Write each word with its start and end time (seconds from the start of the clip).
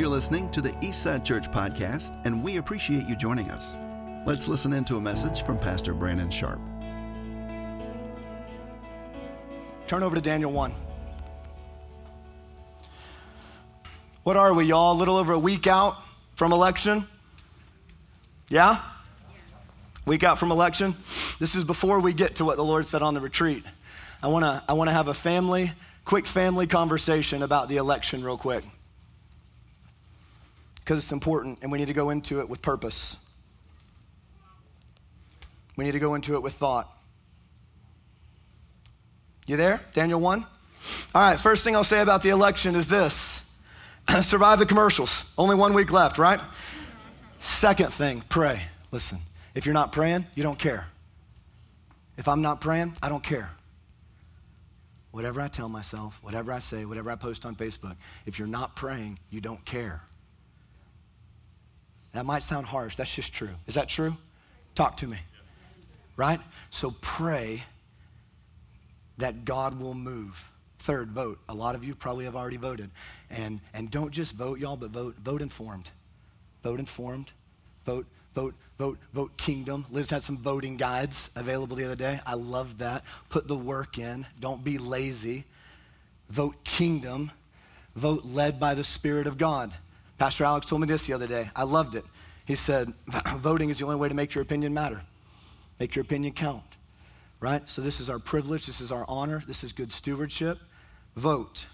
You're 0.00 0.08
listening 0.08 0.50
to 0.52 0.62
the 0.62 0.70
Eastside 0.80 1.26
Church 1.26 1.50
podcast, 1.50 2.18
and 2.24 2.42
we 2.42 2.56
appreciate 2.56 3.06
you 3.06 3.14
joining 3.14 3.50
us. 3.50 3.74
Let's 4.26 4.48
listen 4.48 4.72
into 4.72 4.96
a 4.96 5.00
message 5.00 5.42
from 5.42 5.58
Pastor 5.58 5.92
Brandon 5.92 6.30
Sharp. 6.30 6.58
Turn 9.86 10.02
over 10.02 10.14
to 10.14 10.22
Daniel 10.22 10.52
1. 10.52 10.72
What 14.22 14.38
are 14.38 14.54
we, 14.54 14.64
y'all? 14.64 14.94
A 14.94 14.98
little 14.98 15.18
over 15.18 15.34
a 15.34 15.38
week 15.38 15.66
out 15.66 15.98
from 16.34 16.52
election? 16.52 17.06
Yeah? 18.48 18.80
Week 20.06 20.24
out 20.24 20.38
from 20.38 20.50
election? 20.50 20.96
This 21.38 21.54
is 21.54 21.62
before 21.64 22.00
we 22.00 22.14
get 22.14 22.36
to 22.36 22.46
what 22.46 22.56
the 22.56 22.64
Lord 22.64 22.86
said 22.86 23.02
on 23.02 23.12
the 23.12 23.20
retreat. 23.20 23.64
I 24.22 24.28
want 24.28 24.46
to 24.46 24.62
I 24.66 24.72
wanna 24.72 24.94
have 24.94 25.08
a 25.08 25.14
family, 25.14 25.74
quick 26.06 26.26
family 26.26 26.66
conversation 26.66 27.42
about 27.42 27.68
the 27.68 27.76
election, 27.76 28.24
real 28.24 28.38
quick. 28.38 28.64
Because 30.90 31.04
it's 31.04 31.12
important 31.12 31.60
and 31.62 31.70
we 31.70 31.78
need 31.78 31.86
to 31.86 31.92
go 31.92 32.10
into 32.10 32.40
it 32.40 32.48
with 32.48 32.62
purpose. 32.62 33.16
We 35.76 35.84
need 35.84 35.92
to 35.92 36.00
go 36.00 36.16
into 36.16 36.34
it 36.34 36.42
with 36.42 36.54
thought. 36.54 36.92
You 39.46 39.56
there? 39.56 39.82
Daniel 39.92 40.18
1? 40.18 40.44
All 41.14 41.22
right, 41.22 41.38
first 41.38 41.62
thing 41.62 41.76
I'll 41.76 41.84
say 41.84 42.00
about 42.00 42.24
the 42.24 42.30
election 42.30 42.74
is 42.74 42.88
this 42.88 43.40
survive 44.22 44.58
the 44.58 44.66
commercials. 44.66 45.24
Only 45.38 45.54
one 45.54 45.74
week 45.74 45.92
left, 45.92 46.18
right? 46.18 46.40
Second 47.40 47.94
thing, 47.94 48.24
pray. 48.28 48.62
Listen, 48.90 49.20
if 49.54 49.66
you're 49.66 49.72
not 49.72 49.92
praying, 49.92 50.26
you 50.34 50.42
don't 50.42 50.58
care. 50.58 50.88
If 52.18 52.26
I'm 52.26 52.42
not 52.42 52.60
praying, 52.60 52.96
I 53.00 53.08
don't 53.08 53.22
care. 53.22 53.52
Whatever 55.12 55.40
I 55.40 55.46
tell 55.46 55.68
myself, 55.68 56.18
whatever 56.20 56.50
I 56.50 56.58
say, 56.58 56.84
whatever 56.84 57.12
I 57.12 57.14
post 57.14 57.46
on 57.46 57.54
Facebook, 57.54 57.94
if 58.26 58.40
you're 58.40 58.48
not 58.48 58.74
praying, 58.74 59.20
you 59.30 59.40
don't 59.40 59.64
care. 59.64 60.02
That 62.12 62.26
might 62.26 62.42
sound 62.42 62.66
harsh. 62.66 62.96
That's 62.96 63.14
just 63.14 63.32
true. 63.32 63.54
Is 63.66 63.74
that 63.74 63.88
true? 63.88 64.16
Talk 64.74 64.96
to 64.98 65.06
me. 65.06 65.18
Right? 66.16 66.40
So 66.70 66.94
pray 67.00 67.64
that 69.18 69.44
God 69.44 69.80
will 69.80 69.94
move. 69.94 70.50
Third, 70.80 71.10
vote. 71.12 71.38
A 71.48 71.54
lot 71.54 71.74
of 71.74 71.84
you 71.84 71.94
probably 71.94 72.24
have 72.24 72.34
already 72.34 72.56
voted. 72.56 72.90
And, 73.28 73.60
and 73.72 73.90
don't 73.90 74.10
just 74.10 74.32
vote, 74.32 74.58
y'all, 74.58 74.76
but 74.76 74.90
vote, 74.90 75.16
vote 75.22 75.42
informed. 75.42 75.90
Vote 76.62 76.80
informed. 76.80 77.30
Vote, 77.84 78.06
vote, 78.34 78.54
vote, 78.78 78.98
vote 79.12 79.36
kingdom. 79.36 79.86
Liz 79.90 80.10
had 80.10 80.22
some 80.22 80.38
voting 80.38 80.76
guides 80.76 81.30
available 81.36 81.76
the 81.76 81.84
other 81.84 81.96
day. 81.96 82.20
I 82.26 82.34
love 82.34 82.78
that. 82.78 83.04
Put 83.28 83.46
the 83.46 83.56
work 83.56 83.98
in. 83.98 84.26
Don't 84.40 84.64
be 84.64 84.78
lazy. 84.78 85.44
Vote 86.28 86.64
kingdom. 86.64 87.30
Vote 87.94 88.24
led 88.24 88.58
by 88.58 88.74
the 88.74 88.84
Spirit 88.84 89.26
of 89.26 89.36
God. 89.36 89.72
Pastor 90.20 90.44
Alex 90.44 90.66
told 90.66 90.80
me 90.80 90.86
this 90.86 91.06
the 91.06 91.14
other 91.14 91.26
day. 91.26 91.50
I 91.56 91.64
loved 91.64 91.96
it. 91.96 92.04
He 92.44 92.54
said, 92.54 92.92
voting 93.38 93.70
is 93.70 93.78
the 93.78 93.84
only 93.86 93.96
way 93.96 94.08
to 94.08 94.14
make 94.14 94.36
your 94.36 94.42
opinion 94.42 94.72
matter, 94.72 95.02
make 95.80 95.96
your 95.96 96.04
opinion 96.04 96.32
count 96.32 96.62
right? 97.40 97.68
So 97.68 97.82
this 97.82 98.00
is 98.00 98.08
our 98.08 98.18
privilege, 98.18 98.66
this 98.66 98.80
is 98.80 98.92
our 98.92 99.04
honor, 99.08 99.42
this 99.46 99.64
is 99.64 99.72
good 99.72 99.90
stewardship. 99.90 100.58
Vote. 101.16 101.66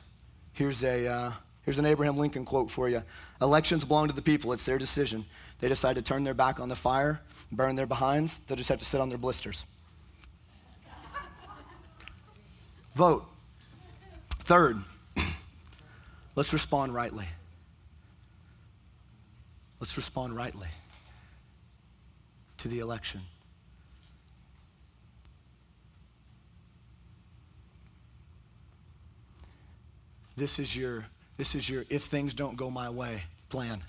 Here's 0.52 0.82
a 0.82 1.06
uh, 1.06 1.32
here's 1.64 1.78
an 1.78 1.84
Abraham 1.84 2.16
Lincoln 2.16 2.44
quote 2.44 2.70
for 2.70 2.88
you. 2.88 3.02
Elections 3.42 3.84
belong 3.84 4.08
to 4.08 4.14
the 4.14 4.22
people; 4.22 4.52
it's 4.52 4.64
their 4.64 4.78
decision. 4.78 5.26
They 5.58 5.68
decide 5.68 5.96
to 5.96 6.02
turn 6.02 6.24
their 6.24 6.34
back 6.34 6.58
on 6.60 6.68
the 6.68 6.76
fire, 6.76 7.20
burn 7.52 7.76
their 7.76 7.86
behinds. 7.86 8.40
They'll 8.46 8.56
just 8.56 8.70
have 8.70 8.78
to 8.78 8.84
sit 8.84 9.00
on 9.00 9.10
their 9.10 9.18
blisters. 9.18 9.64
Vote. 12.94 13.26
Third, 14.44 14.78
let's 16.34 16.52
respond 16.52 16.94
rightly. 16.94 17.26
Let's 19.80 19.96
respond 19.96 20.36
rightly 20.36 20.68
to 22.58 22.68
the 22.68 22.78
election. 22.78 23.20
This 30.36 30.58
is 30.58 30.74
your 30.74 31.06
this 31.36 31.54
is 31.54 31.68
your 31.68 31.84
if 31.90 32.04
things 32.04 32.32
don't 32.32 32.56
go 32.56 32.70
my 32.70 32.88
way 32.88 33.24
plan. 33.48 33.82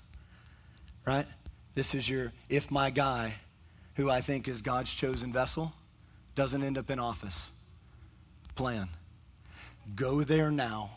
Right? 1.06 1.26
This 1.74 1.94
is 1.94 2.08
your 2.08 2.32
if 2.48 2.70
my 2.70 2.90
guy 2.90 3.36
who 3.94 4.10
I 4.10 4.20
think 4.20 4.46
is 4.46 4.62
God's 4.62 4.92
chosen 4.92 5.32
vessel 5.32 5.72
doesn't 6.34 6.62
end 6.62 6.76
up 6.78 6.90
in 6.90 6.98
office 6.98 7.50
plan. 8.54 8.88
Go 9.94 10.22
there 10.22 10.50
now. 10.50 10.90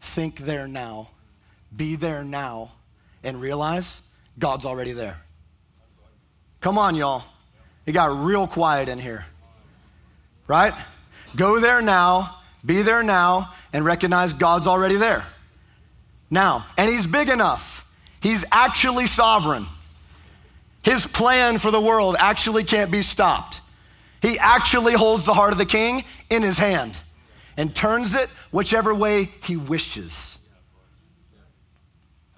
Think 0.00 0.40
there 0.40 0.68
now. 0.68 1.08
Be 1.74 1.96
there 1.96 2.22
now 2.22 2.72
and 3.22 3.40
realize 3.40 4.00
God's 4.38 4.64
already 4.64 4.92
there. 4.92 5.20
Come 6.60 6.78
on, 6.78 6.94
y'all. 6.94 7.24
It 7.86 7.92
got 7.92 8.24
real 8.24 8.46
quiet 8.46 8.88
in 8.88 8.98
here. 8.98 9.26
Right? 10.46 10.74
Go 11.34 11.58
there 11.58 11.82
now, 11.82 12.38
be 12.64 12.82
there 12.82 13.02
now, 13.02 13.52
and 13.72 13.84
recognize 13.84 14.32
God's 14.32 14.66
already 14.66 14.96
there. 14.96 15.24
Now, 16.30 16.66
and 16.76 16.90
He's 16.90 17.06
big 17.06 17.28
enough, 17.28 17.84
He's 18.20 18.44
actually 18.52 19.06
sovereign. 19.06 19.66
His 20.82 21.06
plan 21.06 21.58
for 21.58 21.70
the 21.70 21.80
world 21.80 22.16
actually 22.18 22.64
can't 22.64 22.90
be 22.90 23.02
stopped. 23.02 23.60
He 24.20 24.38
actually 24.38 24.94
holds 24.94 25.24
the 25.24 25.34
heart 25.34 25.52
of 25.52 25.58
the 25.58 25.66
king 25.66 26.04
in 26.30 26.42
his 26.42 26.58
hand 26.58 26.98
and 27.56 27.74
turns 27.74 28.14
it 28.14 28.30
whichever 28.50 28.94
way 28.94 29.30
he 29.42 29.56
wishes. 29.56 30.36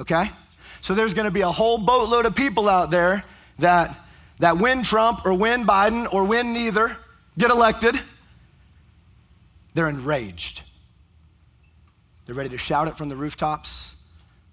Okay? 0.00 0.30
So 0.84 0.94
there's 0.94 1.14
going 1.14 1.24
to 1.24 1.30
be 1.30 1.40
a 1.40 1.50
whole 1.50 1.78
boatload 1.78 2.26
of 2.26 2.34
people 2.34 2.68
out 2.68 2.90
there 2.90 3.24
that, 3.58 3.96
that 4.40 4.58
win 4.58 4.82
Trump 4.82 5.24
or 5.24 5.32
win 5.32 5.64
Biden 5.66 6.12
or 6.12 6.24
win 6.24 6.52
neither, 6.52 6.94
get 7.38 7.50
elected. 7.50 7.98
They're 9.72 9.88
enraged. 9.88 10.60
They're 12.26 12.34
ready 12.34 12.50
to 12.50 12.58
shout 12.58 12.86
it 12.86 12.98
from 12.98 13.08
the 13.08 13.16
rooftops. 13.16 13.94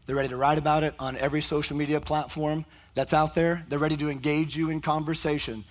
They're 0.06 0.16
ready 0.16 0.30
to 0.30 0.38
write 0.38 0.58
about 0.58 0.84
it 0.84 0.96
on 1.00 1.18
every 1.18 1.42
social 1.42 1.76
media 1.76 2.00
platform 2.00 2.64
that's 2.94 3.14
out 3.14 3.36
there. 3.36 3.66
They're 3.68 3.78
ready 3.78 3.98
to 3.98 4.10
engage 4.10 4.56
you 4.56 4.70
in 4.70 4.80
conversation, 4.80 5.66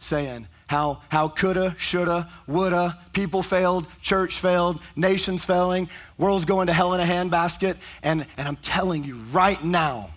saying 0.00 0.48
how, 0.66 1.02
how 1.08 1.28
coulda, 1.28 1.76
shoulda, 1.78 2.28
woulda, 2.46 2.98
people 3.12 3.42
failed, 3.42 3.86
church 4.02 4.40
failed, 4.40 4.80
nations 4.96 5.44
failing, 5.44 5.88
world's 6.18 6.44
going 6.44 6.66
to 6.66 6.72
hell 6.72 6.94
in 6.94 7.00
a 7.00 7.04
handbasket. 7.04 7.76
And, 8.02 8.26
and 8.36 8.48
I'm 8.48 8.56
telling 8.56 9.04
you 9.04 9.16
right 9.32 9.62
now, 9.62 10.10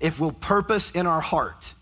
if 0.00 0.18
we'll 0.18 0.32
purpose 0.32 0.90
in 0.90 1.06
our 1.06 1.20
heart, 1.20 1.72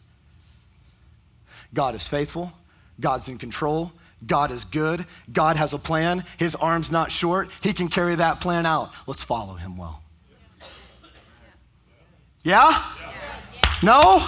God 1.73 1.95
is 1.95 2.07
faithful, 2.07 2.53
God's 3.01 3.29
in 3.29 3.39
control, 3.39 3.93
God 4.27 4.51
is 4.51 4.65
good. 4.65 5.05
God 5.33 5.57
has 5.57 5.73
a 5.73 5.79
plan. 5.79 6.25
His 6.39 6.55
arm's 6.55 6.91
not 6.91 7.13
short. 7.13 7.51
He 7.61 7.73
can 7.73 7.89
carry 7.89 8.15
that 8.17 8.41
plan 8.41 8.65
out. 8.67 8.91
Let's 9.07 9.23
follow 9.23 9.55
him 9.55 9.77
well. 9.77 10.03
Yeah? 12.43 12.85
No? 13.83 14.27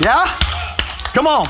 Yeah? 0.00 0.38
Come 1.14 1.26
on. 1.26 1.48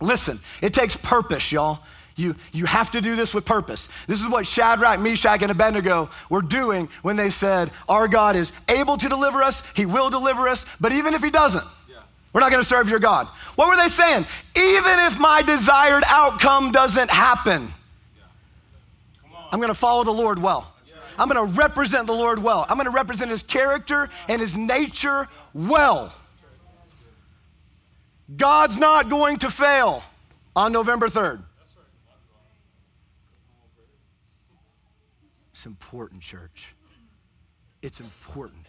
Listen, 0.00 0.40
it 0.62 0.72
takes 0.72 0.96
purpose, 0.96 1.52
y'all. 1.52 1.80
You, 2.16 2.36
you 2.52 2.66
have 2.66 2.90
to 2.90 3.00
do 3.00 3.16
this 3.16 3.32
with 3.32 3.44
purpose. 3.44 3.88
This 4.06 4.20
is 4.20 4.28
what 4.28 4.46
Shadrach, 4.46 5.00
Meshach, 5.00 5.42
and 5.42 5.50
Abednego 5.50 6.10
were 6.28 6.42
doing 6.42 6.88
when 7.02 7.16
they 7.16 7.30
said, 7.30 7.70
Our 7.88 8.08
God 8.08 8.36
is 8.36 8.52
able 8.68 8.98
to 8.98 9.08
deliver 9.08 9.42
us, 9.42 9.62
He 9.74 9.86
will 9.86 10.10
deliver 10.10 10.48
us, 10.48 10.66
but 10.80 10.92
even 10.92 11.14
if 11.14 11.22
He 11.22 11.30
doesn't, 11.30 11.64
we're 12.32 12.40
not 12.40 12.50
going 12.50 12.62
to 12.62 12.68
serve 12.68 12.88
your 12.88 12.98
God. 12.98 13.26
What 13.56 13.68
were 13.68 13.76
they 13.76 13.88
saying? 13.88 14.26
Even 14.56 14.98
if 15.00 15.18
my 15.18 15.42
desired 15.42 16.04
outcome 16.06 16.72
doesn't 16.72 17.10
happen, 17.10 17.72
I'm 19.50 19.58
going 19.58 19.72
to 19.72 19.78
follow 19.78 20.04
the 20.04 20.12
Lord 20.12 20.38
well. 20.38 20.72
I'm 21.18 21.28
going 21.28 21.52
to 21.52 21.58
represent 21.58 22.06
the 22.06 22.14
Lord 22.14 22.42
well. 22.42 22.64
I'm 22.68 22.76
going 22.76 22.86
to 22.86 22.92
represent 22.92 23.30
his 23.30 23.42
character 23.42 24.08
and 24.28 24.40
his 24.40 24.56
nature 24.56 25.28
well. 25.52 26.14
God's 28.36 28.76
not 28.76 29.08
going 29.08 29.38
to 29.38 29.50
fail 29.50 30.02
on 30.54 30.72
November 30.72 31.08
3rd. 31.08 31.42
It's 35.52 35.66
important, 35.66 36.22
church. 36.22 36.74
It's 37.82 38.00
important 38.00 38.66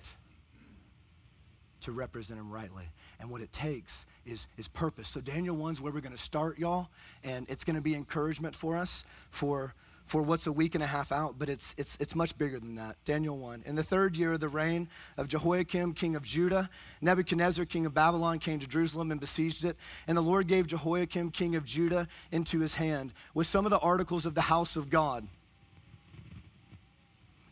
to 1.82 1.92
represent 1.92 2.40
him 2.40 2.52
rightly. 2.52 2.90
And 3.20 3.30
what 3.30 3.42
it 3.42 3.52
takes 3.52 4.06
is, 4.26 4.48
is 4.58 4.68
purpose. 4.68 5.10
So 5.10 5.22
Daniel 5.22 5.56
1's 5.56 5.82
where 5.82 5.92
we're 5.92 6.02
going 6.02 6.16
to 6.16 6.22
start, 6.22 6.60
y'all. 6.60 6.90
And 7.24 7.46
it's 7.50 7.64
going 7.64 7.76
to 7.76 7.82
be 7.82 7.96
encouragement 7.96 8.56
for 8.56 8.78
us 8.78 9.04
for, 9.30 9.74
for 10.06 10.22
what's 10.22 10.48
a 10.48 10.52
week 10.52 10.76
and 10.76 10.84
a 10.84 10.88
half 10.88 11.12
out, 11.12 11.36
but 11.38 11.50
it's, 11.50 11.74
it's, 11.78 11.96
it's 12.00 12.16
much 12.16 12.38
bigger 12.38 12.60
than 12.60 12.76
that. 12.76 12.98
Daniel 13.06 13.38
1. 13.38 13.64
In 13.66 13.76
the 13.76 13.84
third 13.84 14.16
year 14.16 14.34
of 14.34 14.40
the 14.40 14.50
reign 14.50 14.90
of 15.18 15.28
Jehoiakim, 15.28 15.94
king 15.94 16.16
of 16.16 16.24
Judah, 16.24 16.70
Nebuchadnezzar, 17.02 17.66
king 17.66 17.86
of 17.86 17.94
Babylon, 17.94 18.40
came 18.40 18.60
to 18.60 18.68
Jerusalem 18.68 19.12
and 19.12 19.20
besieged 19.20 19.64
it. 19.64 19.78
And 20.08 20.18
the 20.18 20.22
Lord 20.22 20.48
gave 20.48 20.68
Jehoiakim, 20.68 21.32
king 21.32 21.56
of 21.56 21.66
Judah, 21.66 22.08
into 22.32 22.60
his 22.60 22.74
hand 22.74 23.14
with 23.34 23.48
some 23.48 23.66
of 23.66 23.70
the 23.70 23.80
articles 23.80 24.26
of 24.26 24.36
the 24.36 24.42
house 24.42 24.76
of 24.76 24.90
God 24.90 25.28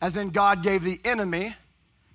as 0.00 0.16
in 0.16 0.30
God 0.30 0.62
gave 0.62 0.82
the 0.82 1.00
enemy, 1.04 1.54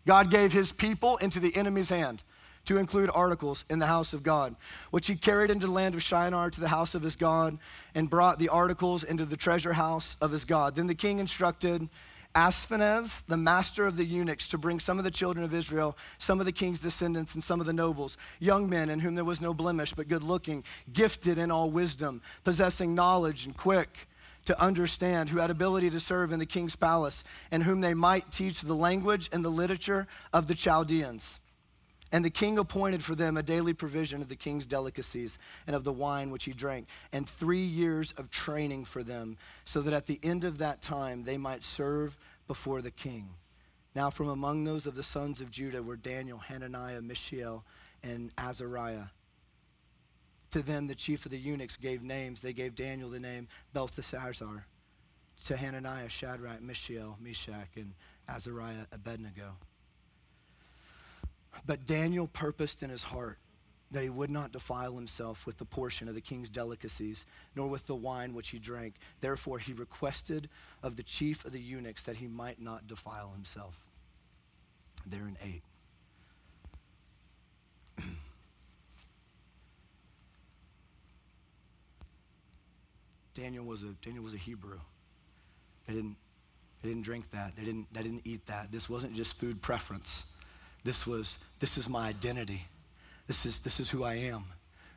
God 0.08 0.32
gave 0.32 0.52
his 0.52 0.72
people 0.72 1.18
into 1.18 1.40
the 1.40 1.56
enemy's 1.56 1.90
hand 1.90 2.24
to 2.66 2.78
include 2.78 3.10
articles 3.14 3.66
in 3.70 3.80
the 3.80 3.86
house 3.88 4.14
of 4.14 4.24
God, 4.24 4.56
which 4.92 5.08
he 5.08 5.16
carried 5.16 5.52
into 5.52 5.68
the 5.68 5.72
land 5.72 5.96
of 5.96 6.04
Shinar 6.04 6.50
to 6.50 6.60
the 6.60 6.68
house 6.68 6.96
of 6.96 7.02
his 7.02 7.16
God 7.16 7.58
and 7.94 8.10
brought 8.10 8.40
the 8.40 8.50
articles 8.50 9.04
into 9.04 9.26
the 9.26 9.38
treasure 9.38 9.74
house 9.74 10.16
of 10.22 10.32
his 10.32 10.46
God. 10.46 10.76
Then 10.76 10.88
the 10.88 10.96
king 10.96 11.20
instructed 11.20 11.90
Ashpenaz, 12.36 13.24
the 13.28 13.38
master 13.38 13.86
of 13.86 13.96
the 13.96 14.04
eunuchs, 14.04 14.48
to 14.50 14.58
bring 14.58 14.82
some 14.82 14.98
of 14.98 15.06
the 15.06 15.12
children 15.12 15.46
of 15.46 15.54
Israel, 15.54 15.98
some 16.18 16.42
of 16.42 16.46
the 16.46 16.52
king's 16.52 16.80
descendants, 16.80 17.34
and 17.34 17.44
some 17.44 17.62
of 17.62 17.66
the 17.66 17.72
nobles, 17.72 18.18
young 18.40 18.70
men 18.70 18.90
in 18.90 19.00
whom 19.00 19.16
there 19.16 19.24
was 19.24 19.40
no 19.40 19.54
blemish, 19.54 19.94
but 19.94 20.10
good 20.10 20.24
looking, 20.24 20.64
gifted 20.92 21.38
in 21.38 21.50
all 21.50 21.72
wisdom, 21.72 22.22
possessing 22.44 22.94
knowledge 22.94 23.46
and 23.46 23.56
quick 23.56 24.10
to 24.44 24.62
understand, 24.62 25.30
who 25.30 25.40
had 25.40 25.50
ability 25.50 25.90
to 25.90 26.00
serve 26.00 26.32
in 26.32 26.40
the 26.40 26.46
king's 26.46 26.76
palace, 26.76 27.24
and 27.52 27.64
whom 27.64 27.82
they 27.82 27.94
might 27.94 28.32
teach 28.32 28.62
the 28.62 28.76
language 28.76 29.30
and 29.32 29.44
the 29.44 29.50
literature 29.50 30.06
of 30.34 30.48
the 30.48 30.56
Chaldeans. 30.56 31.40
And 32.16 32.24
the 32.24 32.30
king 32.30 32.58
appointed 32.58 33.04
for 33.04 33.14
them 33.14 33.36
a 33.36 33.44
daily 33.44 33.74
provision 33.74 34.22
of 34.22 34.30
the 34.30 34.38
king's 34.38 34.66
delicacies 34.66 35.38
and 35.68 35.76
of 35.76 35.84
the 35.84 35.92
wine 35.92 36.30
which 36.30 36.46
he 36.46 36.54
drank, 36.54 36.88
and 37.12 37.28
three 37.28 37.66
years 37.66 38.14
of 38.16 38.32
training 38.32 38.86
for 38.86 39.04
them, 39.04 39.36
so 39.66 39.82
that 39.82 39.92
at 39.92 40.06
the 40.06 40.22
end 40.24 40.46
of 40.46 40.60
that 40.60 40.82
time 40.82 41.26
they 41.26 41.38
might 41.38 41.62
serve 41.62 42.16
before 42.48 42.82
the 42.82 42.90
king. 42.90 43.32
Now, 43.94 44.10
from 44.12 44.30
among 44.30 44.64
those 44.64 44.86
of 44.86 44.96
the 44.96 45.04
sons 45.04 45.42
of 45.42 45.52
Judah 45.52 45.84
were 45.84 45.98
Daniel, 45.98 46.38
Hananiah, 46.38 47.02
Mishael, 47.02 47.66
and 48.02 48.32
Azariah. 48.38 49.08
To 50.52 50.62
them, 50.62 50.88
the 50.88 50.96
chief 50.96 51.26
of 51.26 51.32
the 51.32 51.38
eunuchs 51.38 51.76
gave 51.76 52.02
names. 52.02 52.40
They 52.40 52.54
gave 52.54 52.76
Daniel 52.76 53.10
the 53.10 53.20
name 53.20 53.50
Belteshazzar. 53.74 54.66
To 55.48 55.58
Hananiah, 55.58 56.08
Shadrach, 56.08 56.62
Mishael, 56.62 57.18
Meshach, 57.20 57.76
and 57.76 57.92
Azariah, 58.30 58.86
Abednego. 58.94 59.58
But 61.66 61.86
Daniel 61.86 62.28
purposed 62.28 62.84
in 62.84 62.90
his 62.90 63.04
heart 63.04 63.38
that 63.92 64.04
he 64.04 64.10
would 64.10 64.30
not 64.30 64.52
defile 64.52 64.96
himself 64.96 65.46
with 65.46 65.58
the 65.58 65.66
portion 65.66 66.08
of 66.10 66.16
the 66.16 66.22
king's 66.22 66.50
delicacies, 66.50 67.26
nor 67.56 67.68
with 67.68 67.86
the 67.88 67.96
wine 67.96 68.34
which 68.34 68.50
he 68.50 68.60
drank. 68.60 68.96
Therefore, 69.22 69.60
he 69.60 69.74
requested 69.74 70.50
of 70.84 70.96
the 70.96 71.04
chief 71.04 71.46
of 71.46 71.52
the 71.52 71.62
eunuchs 71.62 72.04
that 72.04 72.18
he 72.18 72.28
might 72.28 72.60
not 72.62 72.88
defile 72.88 73.32
himself. 73.34 73.80
There 75.06 75.28
in 75.28 75.38
8. 75.42 75.62
Daniel 83.36 83.66
was 83.66 83.84
a 83.84 83.94
Daniel 84.02 84.24
was 84.24 84.34
a 84.34 84.38
Hebrew. 84.38 84.80
They 85.88 85.94
didn't 85.94 86.16
they 86.82 86.90
didn't 86.90 87.04
drink 87.04 87.30
that. 87.32 87.56
They 87.56 87.64
didn't 87.64 87.94
they 87.94 88.02
didn't 88.02 88.24
eat 88.26 88.48
that. 88.48 88.72
This 88.72 88.90
wasn't 88.90 89.14
just 89.14 89.38
food 89.38 89.62
preference. 89.62 90.26
This 90.86 91.08
was, 91.08 91.38
this 91.60 91.78
is 91.78 91.90
my 91.90 92.08
identity. 92.08 92.68
This 93.28 93.46
is, 93.46 93.60
this 93.60 93.80
is 93.80 93.90
who 93.90 94.04
I 94.04 94.14
am, 94.14 94.46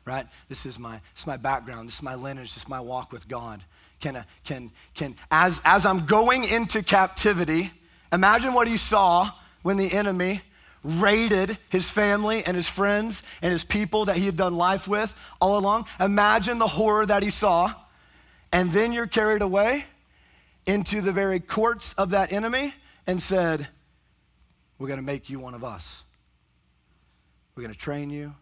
right? 0.05 0.27
This 0.47 0.67
is 0.67 0.77
my, 0.77 0.91
this 0.91 1.21
is 1.21 1.27
my 1.27 1.35
background. 1.35 1.89
This 1.89 1.95
is 1.95 2.03
my 2.03 2.13
lineage. 2.13 2.53
This 2.53 2.63
is 2.63 2.69
my 2.69 2.79
walk 2.79 3.11
with 3.11 3.27
God. 3.27 3.63
Can, 3.99 4.15
I, 4.15 4.25
can, 4.43 4.71
can, 4.93 5.15
as, 5.31 5.59
as 5.65 5.87
I'm 5.87 6.05
going 6.05 6.45
into 6.45 6.83
captivity, 6.83 7.71
imagine 8.13 8.53
what 8.53 8.67
he 8.67 8.77
saw 8.77 9.31
when 9.63 9.77
the 9.77 9.91
enemy 9.91 10.41
raided 10.83 11.57
his 11.69 11.89
family 11.89 12.45
and 12.45 12.55
his 12.55 12.67
friends 12.67 13.23
and 13.41 13.51
his 13.51 13.65
people 13.65 14.05
that 14.05 14.15
he 14.15 14.27
had 14.27 14.37
done 14.37 14.55
life 14.55 14.87
with 14.87 15.13
all 15.41 15.57
along. 15.57 15.85
Imagine 15.99 16.59
the 16.59 16.67
horror 16.67 17.05
that 17.07 17.23
he 17.23 17.31
saw. 17.31 17.73
And 18.51 18.71
then 18.71 18.93
you're 18.93 19.07
carried 19.07 19.41
away 19.41 19.85
into 20.67 21.01
the 21.01 21.11
very 21.11 21.39
courts 21.39 21.95
of 21.97 22.11
that 22.11 22.31
enemy 22.31 22.75
and 23.07 23.19
said, 23.21 23.67
we're 24.79 24.87
going 24.87 24.99
to 24.99 25.05
make 25.05 25.29
you 25.29 25.39
one 25.39 25.53
of 25.53 25.63
us. 25.63 26.03
We're 27.53 27.63
going 27.63 27.73
to 27.73 27.79
train 27.79 28.09
you. 28.09 28.33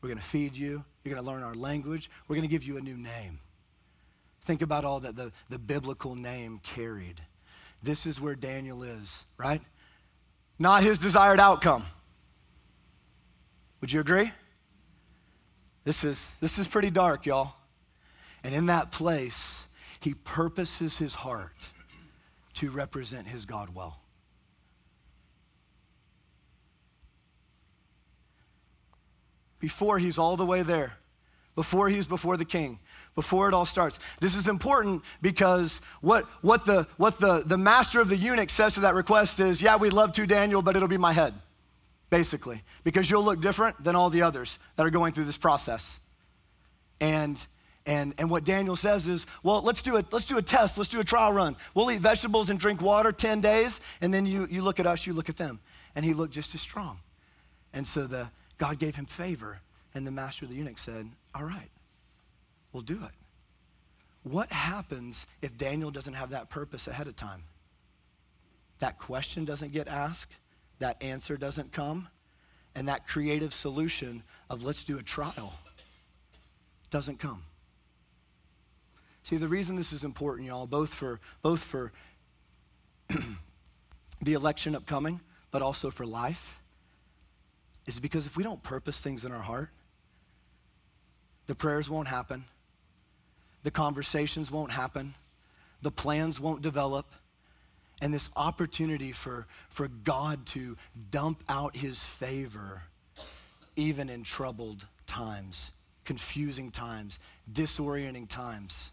We're 0.00 0.08
going 0.08 0.18
to 0.18 0.24
feed 0.24 0.56
you. 0.56 0.84
You're 1.04 1.14
going 1.14 1.24
to 1.24 1.30
learn 1.30 1.42
our 1.42 1.54
language. 1.54 2.10
We're 2.26 2.36
going 2.36 2.48
to 2.48 2.50
give 2.50 2.64
you 2.64 2.78
a 2.78 2.80
new 2.80 2.96
name. 2.96 3.38
Think 4.44 4.62
about 4.62 4.84
all 4.84 5.00
that 5.00 5.14
the, 5.14 5.32
the 5.50 5.58
biblical 5.58 6.14
name 6.14 6.60
carried. 6.62 7.20
This 7.82 8.06
is 8.06 8.20
where 8.20 8.34
Daniel 8.34 8.82
is, 8.82 9.24
right? 9.36 9.60
Not 10.58 10.82
his 10.82 10.98
desired 10.98 11.38
outcome. 11.38 11.84
Would 13.80 13.92
you 13.92 14.00
agree? 14.00 14.32
This 15.84 16.02
is, 16.02 16.30
this 16.40 16.58
is 16.58 16.66
pretty 16.66 16.90
dark, 16.90 17.26
y'all. 17.26 17.52
And 18.42 18.54
in 18.54 18.66
that 18.66 18.90
place, 18.90 19.66
he 20.00 20.14
purposes 20.14 20.98
his 20.98 21.14
heart 21.14 21.56
to 22.54 22.70
represent 22.70 23.26
his 23.26 23.44
God 23.44 23.74
well. 23.74 24.00
Before 29.66 29.98
he's 29.98 30.16
all 30.16 30.36
the 30.36 30.46
way 30.46 30.62
there, 30.62 30.92
before 31.56 31.88
he's 31.88 32.06
before 32.06 32.36
the 32.36 32.44
king, 32.44 32.78
before 33.16 33.48
it 33.48 33.52
all 33.52 33.66
starts. 33.66 33.98
This 34.20 34.36
is 34.36 34.46
important 34.46 35.02
because 35.20 35.80
what, 36.00 36.24
what, 36.40 36.66
the, 36.66 36.86
what 36.98 37.18
the, 37.18 37.42
the 37.44 37.58
master 37.58 38.00
of 38.00 38.08
the 38.08 38.16
eunuch 38.16 38.48
says 38.48 38.74
to 38.74 38.80
that 38.80 38.94
request 38.94 39.40
is, 39.40 39.60
Yeah, 39.60 39.74
we'd 39.74 39.92
love 39.92 40.12
to, 40.12 40.24
Daniel, 40.24 40.62
but 40.62 40.76
it'll 40.76 40.86
be 40.86 40.96
my 40.96 41.12
head, 41.12 41.34
basically, 42.10 42.62
because 42.84 43.10
you'll 43.10 43.24
look 43.24 43.40
different 43.40 43.82
than 43.82 43.96
all 43.96 44.08
the 44.08 44.22
others 44.22 44.56
that 44.76 44.86
are 44.86 44.90
going 44.90 45.12
through 45.12 45.24
this 45.24 45.36
process. 45.36 45.98
And 47.00 47.36
and, 47.86 48.14
and 48.18 48.30
what 48.30 48.44
Daniel 48.44 48.76
says 48.76 49.08
is, 49.08 49.26
well, 49.42 49.62
let's 49.62 49.82
do, 49.82 49.96
a, 49.96 50.04
let's 50.12 50.26
do 50.26 50.38
a 50.38 50.42
test. 50.42 50.76
Let's 50.76 50.90
do 50.90 50.98
a 50.98 51.04
trial 51.04 51.32
run. 51.32 51.56
We'll 51.72 51.90
eat 51.90 52.00
vegetables 52.00 52.50
and 52.50 52.58
drink 52.58 52.80
water 52.80 53.12
10 53.12 53.40
days, 53.40 53.80
and 54.00 54.12
then 54.12 54.26
you, 54.26 54.48
you 54.50 54.62
look 54.62 54.80
at 54.80 54.88
us, 54.88 55.06
you 55.06 55.12
look 55.12 55.28
at 55.28 55.36
them. 55.36 55.60
And 55.94 56.04
he 56.04 56.12
looked 56.12 56.34
just 56.34 56.52
as 56.56 56.60
strong. 56.60 56.98
And 57.72 57.86
so 57.86 58.08
the, 58.08 58.28
God 58.58 58.78
gave 58.78 58.94
him 58.94 59.06
favor. 59.06 59.60
And 59.94 60.06
the 60.06 60.10
master 60.10 60.44
of 60.44 60.50
the 60.50 60.56
eunuch 60.56 60.78
said, 60.78 61.10
All 61.34 61.44
right, 61.44 61.70
we'll 62.72 62.82
do 62.82 63.02
it. 63.04 63.12
What 64.22 64.50
happens 64.50 65.24
if 65.40 65.56
Daniel 65.56 65.90
doesn't 65.90 66.14
have 66.14 66.30
that 66.30 66.50
purpose 66.50 66.86
ahead 66.86 67.06
of 67.06 67.16
time? 67.16 67.44
That 68.80 68.98
question 68.98 69.44
doesn't 69.44 69.72
get 69.72 69.88
asked, 69.88 70.34
that 70.80 71.02
answer 71.02 71.36
doesn't 71.36 71.72
come, 71.72 72.08
and 72.74 72.88
that 72.88 73.06
creative 73.06 73.54
solution 73.54 74.22
of 74.50 74.64
let's 74.64 74.84
do 74.84 74.98
a 74.98 75.02
trial 75.02 75.54
doesn't 76.90 77.18
come. 77.18 77.42
See, 79.22 79.36
the 79.38 79.48
reason 79.48 79.76
this 79.76 79.92
is 79.92 80.04
important, 80.04 80.46
y'all, 80.46 80.66
both 80.66 80.92
for 80.92 81.20
both 81.42 81.60
for 81.60 81.92
the 84.22 84.32
election 84.34 84.76
upcoming, 84.76 85.20
but 85.50 85.62
also 85.62 85.90
for 85.90 86.04
life, 86.04 86.60
is 87.86 88.00
because 88.00 88.26
if 88.26 88.36
we 88.36 88.42
don't 88.42 88.62
purpose 88.62 88.98
things 88.98 89.24
in 89.24 89.32
our 89.32 89.42
heart, 89.42 89.70
the 91.46 91.54
prayers 91.54 91.88
won't 91.88 92.08
happen, 92.08 92.44
the 93.62 93.70
conversations 93.70 94.50
won't 94.50 94.72
happen, 94.72 95.14
the 95.82 95.90
plans 95.90 96.40
won't 96.40 96.62
develop, 96.62 97.06
and 98.00 98.12
this 98.12 98.28
opportunity 98.36 99.12
for, 99.12 99.46
for 99.68 99.88
God 99.88 100.46
to 100.46 100.76
dump 101.10 101.42
out 101.48 101.76
his 101.76 102.02
favor 102.02 102.82
even 103.76 104.08
in 104.08 104.24
troubled 104.24 104.86
times, 105.06 105.70
confusing 106.04 106.70
times, 106.70 107.18
disorienting 107.50 108.28
times, 108.28 108.90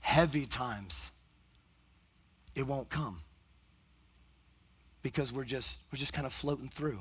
heavy 0.00 0.46
times, 0.46 1.10
it 2.54 2.66
won't 2.66 2.88
come 2.88 3.20
because 5.02 5.32
we're 5.32 5.44
just, 5.44 5.78
we're 5.92 5.98
just 5.98 6.12
kind 6.12 6.26
of 6.26 6.32
floating 6.32 6.68
through 6.68 7.00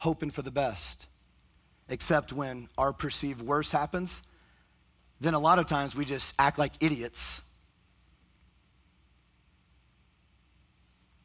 hoping 0.00 0.30
for 0.30 0.42
the 0.42 0.50
best. 0.50 1.06
Except 1.88 2.32
when 2.32 2.68
our 2.76 2.92
perceived 2.92 3.40
worst 3.40 3.72
happens, 3.72 4.22
then 5.20 5.34
a 5.34 5.38
lot 5.38 5.58
of 5.58 5.66
times 5.66 5.94
we 5.94 6.04
just 6.04 6.34
act 6.38 6.58
like 6.58 6.72
idiots. 6.80 7.40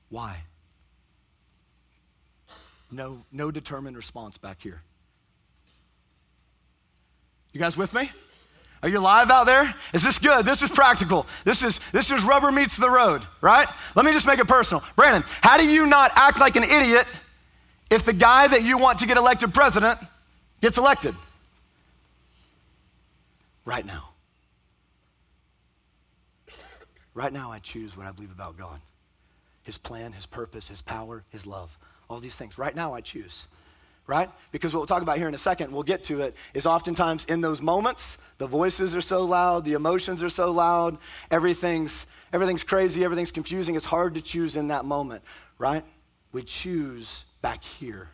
Why? 0.10 0.38
No, 2.92 3.26
no 3.32 3.52
determined 3.52 3.98
response 3.98 4.38
back 4.38 4.62
here. 4.62 4.82
You 7.52 7.60
guys 7.60 7.76
with 7.76 7.94
me? 7.94 8.12
Are 8.84 8.90
you 8.90 9.00
live 9.00 9.32
out 9.32 9.46
there? 9.46 9.74
Is 9.94 10.04
this 10.04 10.20
good? 10.20 10.46
This 10.46 10.62
is 10.62 10.70
practical. 10.70 11.26
This 11.44 11.64
is 11.64 11.80
this 11.92 12.12
is 12.12 12.24
rubber 12.24 12.52
meets 12.52 12.78
the 12.78 12.90
road, 12.90 13.26
right? 13.42 13.68
Let 13.96 14.06
me 14.06 14.12
just 14.12 14.28
make 14.28 14.40
it 14.40 14.48
personal. 14.48 14.84
Brandon, 14.96 15.24
how 15.42 15.58
do 15.58 15.68
you 15.68 15.88
not 15.88 16.12
act 16.16 16.40
like 16.40 16.56
an 16.56 16.64
idiot 16.64 17.08
if 17.90 18.04
the 18.04 18.14
guy 18.14 18.48
that 18.48 18.64
you 18.64 18.78
want 18.78 19.00
to 19.00 19.06
get 19.06 19.18
elected 19.18 19.54
president 19.54 20.00
gets 20.62 20.78
elected? 20.78 21.16
Right 23.64 23.86
now. 23.86 24.10
Right 27.14 27.32
now, 27.32 27.52
I 27.52 27.60
choose 27.60 27.96
what 27.96 28.06
I 28.06 28.12
believe 28.12 28.32
about 28.32 28.58
God 28.58 28.80
His 29.64 29.78
plan, 29.78 30.12
His 30.12 30.26
purpose, 30.26 30.68
His 30.68 30.82
power, 30.82 31.24
His 31.30 31.46
love. 31.46 31.78
All 32.10 32.20
these 32.20 32.36
things. 32.36 32.58
Right 32.58 32.76
now, 32.76 32.94
I 32.94 33.02
choose. 33.02 33.46
right? 34.08 34.30
Because 34.52 34.74
what 34.74 34.80
we'll 34.80 34.88
talk 34.88 35.02
about 35.02 35.18
here 35.18 35.28
in 35.28 35.34
a 35.34 35.40
second, 35.40 35.72
we'll 35.72 35.84
get 35.84 36.04
to 36.06 36.22
it, 36.22 36.36
is 36.54 36.66
oftentimes 36.66 37.26
in 37.26 37.42
those 37.42 37.62
moments, 37.62 38.18
the 38.38 38.48
voices 38.48 38.96
are 38.96 39.02
so 39.02 39.24
loud, 39.26 39.66
the 39.66 39.74
emotions 39.74 40.22
are 40.22 40.30
so 40.30 40.52
loud, 40.52 40.98
everything's, 41.32 42.06
everything's 42.32 42.64
crazy, 42.64 43.04
everything's 43.04 43.32
confusing. 43.32 43.76
It's 43.76 43.86
hard 43.86 44.14
to 44.16 44.22
choose 44.22 44.56
in 44.56 44.68
that 44.68 44.86
moment, 44.86 45.24
right? 45.58 45.84
We 46.32 46.44
choose 46.44 47.24
back 47.46 47.64
here 47.64 48.10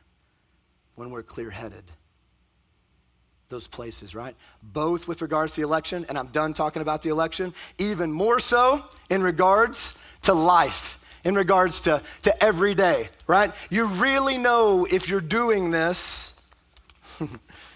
when 0.95 1.09
we're 1.09 1.23
clear 1.23 1.49
headed. 1.49 1.85
Those 3.47 3.65
places, 3.65 4.13
right? 4.13 4.35
Both 4.61 5.07
with 5.07 5.21
regards 5.21 5.53
to 5.53 5.61
the 5.61 5.65
election, 5.65 6.05
and 6.09 6.17
I'm 6.17 6.27
done 6.27 6.51
talking 6.51 6.81
about 6.81 7.01
the 7.01 7.11
election, 7.11 7.53
even 7.77 8.11
more 8.11 8.41
so 8.41 8.83
in 9.09 9.23
regards 9.23 9.93
to 10.23 10.33
life 10.33 10.97
in 11.23 11.35
regards 11.35 11.81
to, 11.81 12.01
to 12.23 12.43
every 12.43 12.73
day, 12.73 13.07
right? 13.27 13.53
You 13.69 13.85
really 13.85 14.37
know 14.39 14.85
if 14.85 15.07
you're 15.07 15.21
doing 15.21 15.69
this. 15.69 16.33
you 17.19 17.29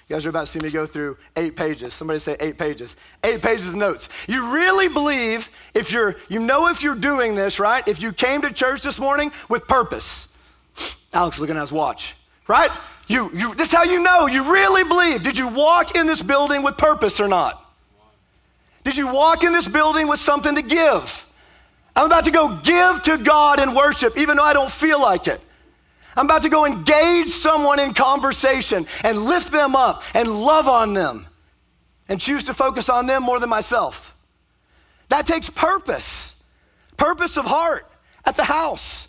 guys 0.09 0.25
are 0.25 0.29
about 0.29 0.47
to 0.47 0.51
see 0.51 0.59
me 0.59 0.71
go 0.71 0.87
through 0.87 1.15
eight 1.37 1.55
pages. 1.55 1.93
Somebody 1.93 2.19
say 2.19 2.35
eight 2.39 2.57
pages. 2.57 2.95
Eight 3.23 3.43
pages 3.43 3.67
of 3.67 3.75
notes. 3.75 4.09
You 4.27 4.51
really 4.51 4.87
believe 4.87 5.47
if 5.75 5.91
you're, 5.91 6.15
you 6.27 6.39
know 6.39 6.67
if 6.69 6.81
you're 6.81 6.95
doing 6.95 7.35
this, 7.35 7.59
right? 7.59 7.87
If 7.87 8.01
you 8.01 8.11
came 8.11 8.41
to 8.41 8.51
church 8.51 8.81
this 8.81 8.97
morning 8.97 9.31
with 9.47 9.67
purpose. 9.67 10.27
Alex 11.15 11.37
is 11.37 11.41
looking 11.41 11.55
at 11.55 11.61
his 11.61 11.71
watch, 11.71 12.13
right? 12.47 12.69
You, 13.07 13.31
you, 13.33 13.55
this 13.55 13.69
is 13.69 13.73
how 13.73 13.83
you 13.83 14.03
know 14.03 14.27
you 14.27 14.51
really 14.51 14.83
believe. 14.83 15.23
Did 15.23 15.37
you 15.37 15.47
walk 15.47 15.95
in 15.95 16.05
this 16.07 16.21
building 16.21 16.61
with 16.61 16.77
purpose 16.77 17.19
or 17.19 17.27
not? 17.27 17.61
Did 18.83 18.97
you 18.97 19.07
walk 19.07 19.43
in 19.43 19.53
this 19.53 19.67
building 19.67 20.07
with 20.07 20.19
something 20.19 20.55
to 20.55 20.61
give? 20.61 21.25
I'm 21.95 22.07
about 22.07 22.25
to 22.25 22.31
go 22.31 22.57
give 22.57 23.01
to 23.03 23.17
God 23.17 23.61
in 23.61 23.73
worship, 23.73 24.17
even 24.17 24.37
though 24.37 24.43
I 24.43 24.53
don't 24.53 24.71
feel 24.71 25.01
like 25.01 25.27
it. 25.27 25.39
I'm 26.17 26.25
about 26.25 26.43
to 26.43 26.49
go 26.49 26.65
engage 26.65 27.31
someone 27.31 27.79
in 27.79 27.93
conversation 27.93 28.85
and 29.03 29.25
lift 29.25 29.51
them 29.51 29.75
up 29.75 30.03
and 30.13 30.29
love 30.29 30.67
on 30.67 30.93
them 30.93 31.27
and 32.09 32.19
choose 32.19 32.43
to 32.45 32.53
focus 32.53 32.89
on 32.89 33.05
them 33.05 33.23
more 33.23 33.39
than 33.39 33.49
myself. 33.49 34.15
That 35.09 35.25
takes 35.25 35.49
purpose, 35.49 36.33
purpose 36.97 37.37
of 37.37 37.45
heart 37.45 37.89
at 38.25 38.35
the 38.35 38.43
house. 38.43 39.07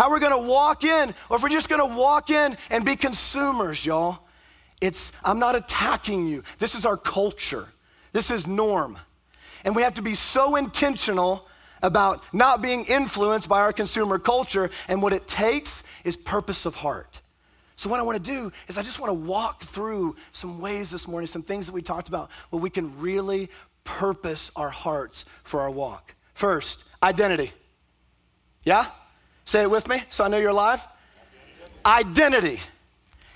How 0.00 0.08
we're 0.08 0.18
going 0.18 0.32
to 0.32 0.48
walk 0.50 0.82
in, 0.82 1.14
or 1.28 1.36
if 1.36 1.42
we're 1.42 1.50
just 1.50 1.68
going 1.68 1.86
to 1.86 1.94
walk 1.94 2.30
in 2.30 2.56
and 2.70 2.86
be 2.86 2.96
consumers, 2.96 3.84
y'all. 3.84 4.20
It's, 4.80 5.12
I'm 5.22 5.38
not 5.38 5.56
attacking 5.56 6.26
you. 6.26 6.42
This 6.58 6.74
is 6.74 6.86
our 6.86 6.96
culture, 6.96 7.68
this 8.14 8.30
is 8.30 8.46
norm. 8.46 8.96
And 9.62 9.76
we 9.76 9.82
have 9.82 9.92
to 9.96 10.02
be 10.02 10.14
so 10.14 10.56
intentional 10.56 11.46
about 11.82 12.22
not 12.32 12.62
being 12.62 12.86
influenced 12.86 13.46
by 13.46 13.60
our 13.60 13.74
consumer 13.74 14.18
culture, 14.18 14.70
and 14.88 15.02
what 15.02 15.12
it 15.12 15.26
takes 15.26 15.82
is 16.02 16.16
purpose 16.16 16.64
of 16.64 16.76
heart. 16.76 17.20
So, 17.76 17.90
what 17.90 18.00
I 18.00 18.02
want 18.02 18.24
to 18.24 18.32
do 18.32 18.50
is 18.68 18.78
I 18.78 18.82
just 18.82 19.00
want 19.00 19.10
to 19.10 19.14
walk 19.14 19.64
through 19.64 20.16
some 20.32 20.62
ways 20.62 20.88
this 20.88 21.06
morning, 21.06 21.26
some 21.26 21.42
things 21.42 21.66
that 21.66 21.72
we 21.72 21.82
talked 21.82 22.08
about 22.08 22.30
where 22.48 22.62
we 22.62 22.70
can 22.70 22.98
really 22.98 23.50
purpose 23.84 24.50
our 24.56 24.70
hearts 24.70 25.26
for 25.44 25.60
our 25.60 25.70
walk. 25.70 26.14
First, 26.32 26.84
identity. 27.02 27.52
Yeah? 28.64 28.86
Say 29.50 29.62
it 29.62 29.70
with 29.70 29.88
me 29.88 30.00
so 30.10 30.22
I 30.22 30.28
know 30.28 30.36
you're 30.36 30.50
alive. 30.50 30.80
Identity. 31.84 32.60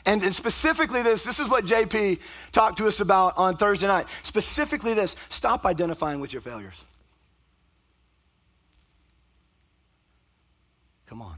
And, 0.06 0.22
and 0.22 0.32
specifically, 0.32 1.02
this 1.02 1.24
this 1.24 1.40
is 1.40 1.48
what 1.48 1.64
JP 1.64 2.20
talked 2.52 2.78
to 2.78 2.86
us 2.86 3.00
about 3.00 3.36
on 3.36 3.56
Thursday 3.56 3.88
night. 3.88 4.06
Specifically, 4.22 4.94
this 4.94 5.16
stop 5.28 5.66
identifying 5.66 6.20
with 6.20 6.32
your 6.32 6.40
failures. 6.40 6.84
Come 11.06 11.20
on. 11.20 11.34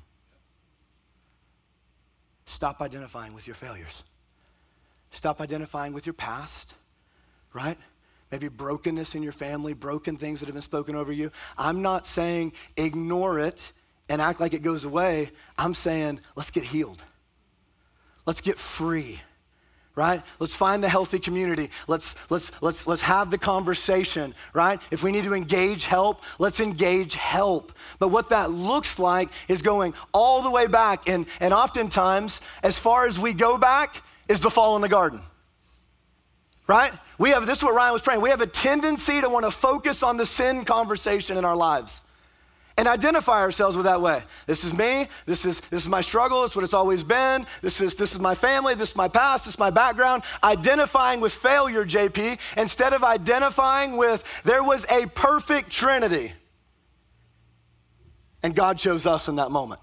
Stop 2.44 2.82
identifying 2.82 3.32
with 3.32 3.46
your 3.46 3.56
failures. 3.56 4.02
Stop 5.10 5.40
identifying 5.40 5.94
with 5.94 6.04
your 6.04 6.12
past, 6.12 6.74
right? 7.54 7.78
Maybe 8.30 8.48
brokenness 8.48 9.14
in 9.14 9.22
your 9.22 9.32
family, 9.32 9.72
broken 9.72 10.18
things 10.18 10.40
that 10.40 10.46
have 10.46 10.54
been 10.54 10.60
spoken 10.60 10.96
over 10.96 11.12
you. 11.12 11.30
I'm 11.56 11.80
not 11.80 12.06
saying 12.06 12.52
ignore 12.76 13.40
it 13.40 13.72
and 14.08 14.20
act 14.20 14.40
like 14.40 14.54
it 14.54 14.62
goes 14.62 14.84
away. 14.84 15.30
I'm 15.58 15.74
saying 15.74 16.20
let's 16.34 16.50
get 16.50 16.64
healed. 16.64 17.02
Let's 18.24 18.40
get 18.40 18.58
free 18.58 19.20
right? 19.96 20.22
Let's 20.38 20.54
find 20.54 20.84
the 20.84 20.90
healthy 20.90 21.18
community. 21.18 21.70
Let's, 21.88 22.14
let's, 22.28 22.52
let's, 22.60 22.86
let's 22.86 23.00
have 23.00 23.30
the 23.30 23.38
conversation, 23.38 24.34
right? 24.52 24.80
If 24.90 25.02
we 25.02 25.10
need 25.10 25.24
to 25.24 25.32
engage 25.32 25.86
help, 25.86 26.22
let's 26.38 26.60
engage 26.60 27.14
help. 27.14 27.72
But 27.98 28.08
what 28.08 28.28
that 28.28 28.50
looks 28.50 28.98
like 28.98 29.30
is 29.48 29.62
going 29.62 29.94
all 30.12 30.42
the 30.42 30.50
way 30.50 30.66
back. 30.66 31.08
And, 31.08 31.24
and 31.40 31.54
oftentimes, 31.54 32.42
as 32.62 32.78
far 32.78 33.06
as 33.06 33.18
we 33.18 33.32
go 33.32 33.56
back, 33.56 34.02
is 34.28 34.38
the 34.38 34.50
fall 34.50 34.76
in 34.76 34.82
the 34.82 34.88
garden. 34.88 35.22
Right? 36.66 36.92
We 37.16 37.30
have, 37.30 37.46
this 37.46 37.58
is 37.58 37.64
what 37.64 37.74
Ryan 37.74 37.94
was 37.94 38.02
praying. 38.02 38.20
We 38.20 38.30
have 38.30 38.42
a 38.42 38.46
tendency 38.46 39.22
to 39.22 39.30
want 39.30 39.46
to 39.46 39.50
focus 39.50 40.02
on 40.02 40.18
the 40.18 40.26
sin 40.26 40.66
conversation 40.66 41.38
in 41.38 41.44
our 41.44 41.56
lives 41.56 42.02
and 42.78 42.86
identify 42.86 43.40
ourselves 43.40 43.76
with 43.76 43.86
that 43.86 44.02
way. 44.02 44.22
This 44.46 44.62
is 44.62 44.74
me. 44.74 45.08
This 45.24 45.46
is, 45.46 45.60
this 45.70 45.82
is 45.82 45.88
my 45.88 46.02
struggle. 46.02 46.44
It's 46.44 46.54
what 46.54 46.64
it's 46.64 46.74
always 46.74 47.02
been. 47.02 47.46
This 47.62 47.80
is, 47.80 47.94
this 47.94 48.12
is 48.12 48.18
my 48.18 48.34
family. 48.34 48.74
This 48.74 48.90
is 48.90 48.96
my 48.96 49.08
past. 49.08 49.44
This 49.44 49.54
is 49.54 49.58
my 49.58 49.70
background. 49.70 50.24
Identifying 50.44 51.20
with 51.20 51.32
failure, 51.32 51.86
JP, 51.86 52.38
instead 52.56 52.92
of 52.92 53.02
identifying 53.02 53.96
with 53.96 54.22
there 54.44 54.62
was 54.62 54.84
a 54.90 55.06
perfect 55.06 55.70
trinity. 55.70 56.32
And 58.42 58.54
God 58.54 58.78
chose 58.78 59.06
us 59.06 59.28
in 59.28 59.36
that 59.36 59.50
moment. 59.50 59.80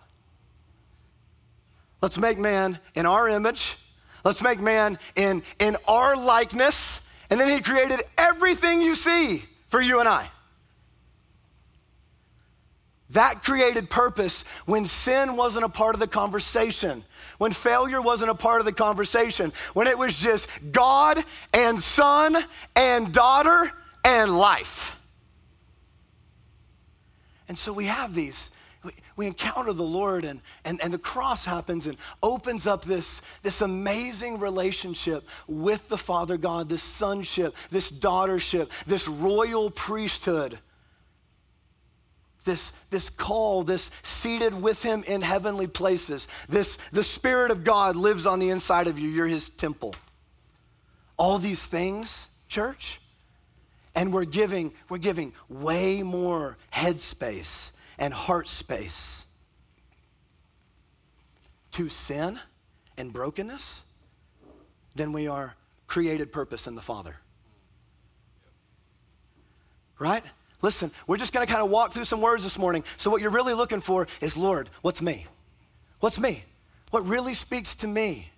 Let's 2.02 2.18
make 2.18 2.38
man 2.38 2.80
in 2.94 3.06
our 3.06 3.28
image. 3.28 3.76
Let's 4.24 4.42
make 4.42 4.60
man 4.60 5.00
in, 5.16 5.42
in 5.58 5.78
our 5.88 6.16
likeness. 6.16 7.00
And 7.30 7.40
then 7.40 7.50
he 7.50 7.60
created 7.60 8.02
everything 8.18 8.82
you 8.82 8.94
see 8.94 9.44
for 9.70 9.82
you 9.82 10.00
and 10.00 10.08
I. 10.08 10.30
That 13.14 13.44
created 13.44 13.90
purpose 13.90 14.44
when 14.66 14.88
sin 14.88 15.36
wasn't 15.36 15.66
a 15.66 15.70
part 15.70 15.96
of 15.96 16.00
the 16.00 16.08
conversation, 16.08 17.04
when 17.38 17.52
failure 17.52 18.02
wasn't 18.02 18.32
a 18.32 18.36
part 18.36 18.60
of 18.60 18.66
the 18.66 18.74
conversation, 18.74 19.54
when 19.74 19.88
it 19.88 19.98
was 19.98 20.16
just 20.16 20.48
God 20.72 21.24
and 21.54 21.82
son 21.82 22.44
and 22.76 23.14
daughter 23.14 23.72
and 24.04 24.36
life. 24.38 24.98
And 27.48 27.58
so 27.58 27.72
we 27.72 27.86
have 27.86 28.16
these. 28.16 28.50
We, 29.16 29.28
encounter 29.28 29.72
the 29.72 29.84
Lord, 29.84 30.26
and, 30.26 30.42
and, 30.66 30.82
and 30.82 30.92
the 30.92 30.98
cross 30.98 31.46
happens 31.46 31.86
and 31.86 31.98
opens 32.22 32.68
up 32.68 32.84
this, 32.84 33.22
this 33.44 33.62
amazing 33.62 34.40
relationship 34.40 35.24
with 35.48 35.88
the 35.88 35.98
Father 35.98 36.36
God, 36.36 36.68
this 36.68 36.84
sonship, 36.84 37.56
this 37.70 37.90
daughtership, 37.90 38.70
this 38.88 39.08
royal 39.08 39.70
priesthood 39.72 40.60
this, 42.44 42.72
this 42.90 43.10
call, 43.10 43.64
this 43.64 43.90
seated 44.04 44.54
with 44.54 44.84
him 44.84 45.04
in 45.08 45.22
heavenly 45.22 45.68
places. 45.68 46.28
This 46.50 46.78
the 46.92 47.04
Spirit 47.04 47.52
of 47.52 47.64
God 47.64 47.96
lives 47.96 48.26
on 48.26 48.40
the 48.40 48.50
inside 48.50 48.88
of 48.88 49.00
you. 49.00 49.10
You're 49.10 49.28
his 49.28 49.50
temple. 49.50 49.96
All 51.18 51.40
these 51.40 51.64
things, 51.66 52.28
church, 52.48 53.00
and 53.96 54.12
we're 54.12 54.26
giving, 54.26 54.74
we're 54.90 54.98
giving 54.98 55.34
way 55.48 56.04
more 56.04 56.58
head 56.72 57.00
space 57.00 57.72
and 57.98 58.14
heart 58.14 58.48
space 58.48 59.24
to 61.74 61.90
sin 61.90 62.40
and 62.98 63.14
brokenness 63.14 63.82
than 64.96 65.12
we 65.12 65.28
are 65.28 65.56
created 65.88 66.32
purpose 66.32 66.68
in 66.68 66.76
the 66.76 66.82
Father. 66.82 67.16
Right? 70.00 70.24
Listen, 70.64 70.92
we're 71.08 71.18
just 71.18 71.34
going 71.34 71.46
to 71.46 71.52
kind 71.52 71.64
of 71.64 71.70
walk 71.70 71.92
through 71.92 72.06
some 72.06 72.22
words 72.22 72.44
this 72.44 72.58
morning. 72.58 72.86
So, 72.98 73.12
what 73.12 73.22
you're 73.22 73.32
really 73.32 73.54
looking 73.54 73.82
for 73.82 74.08
is, 74.22 74.38
Lord, 74.38 74.70
what's 74.82 75.02
me? 75.02 75.28
What's 76.00 76.18
me? 76.18 76.46
What 76.90 77.06
really 77.06 77.34
speaks 77.34 77.76
to 77.76 77.88
me? 77.88 78.32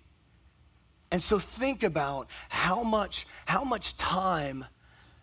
And 1.12 1.22
so, 1.22 1.38
think 1.38 1.84
about 1.84 2.26
how 2.48 2.82
much, 2.82 3.28
how 3.46 3.62
much 3.62 3.96
time, 3.96 4.64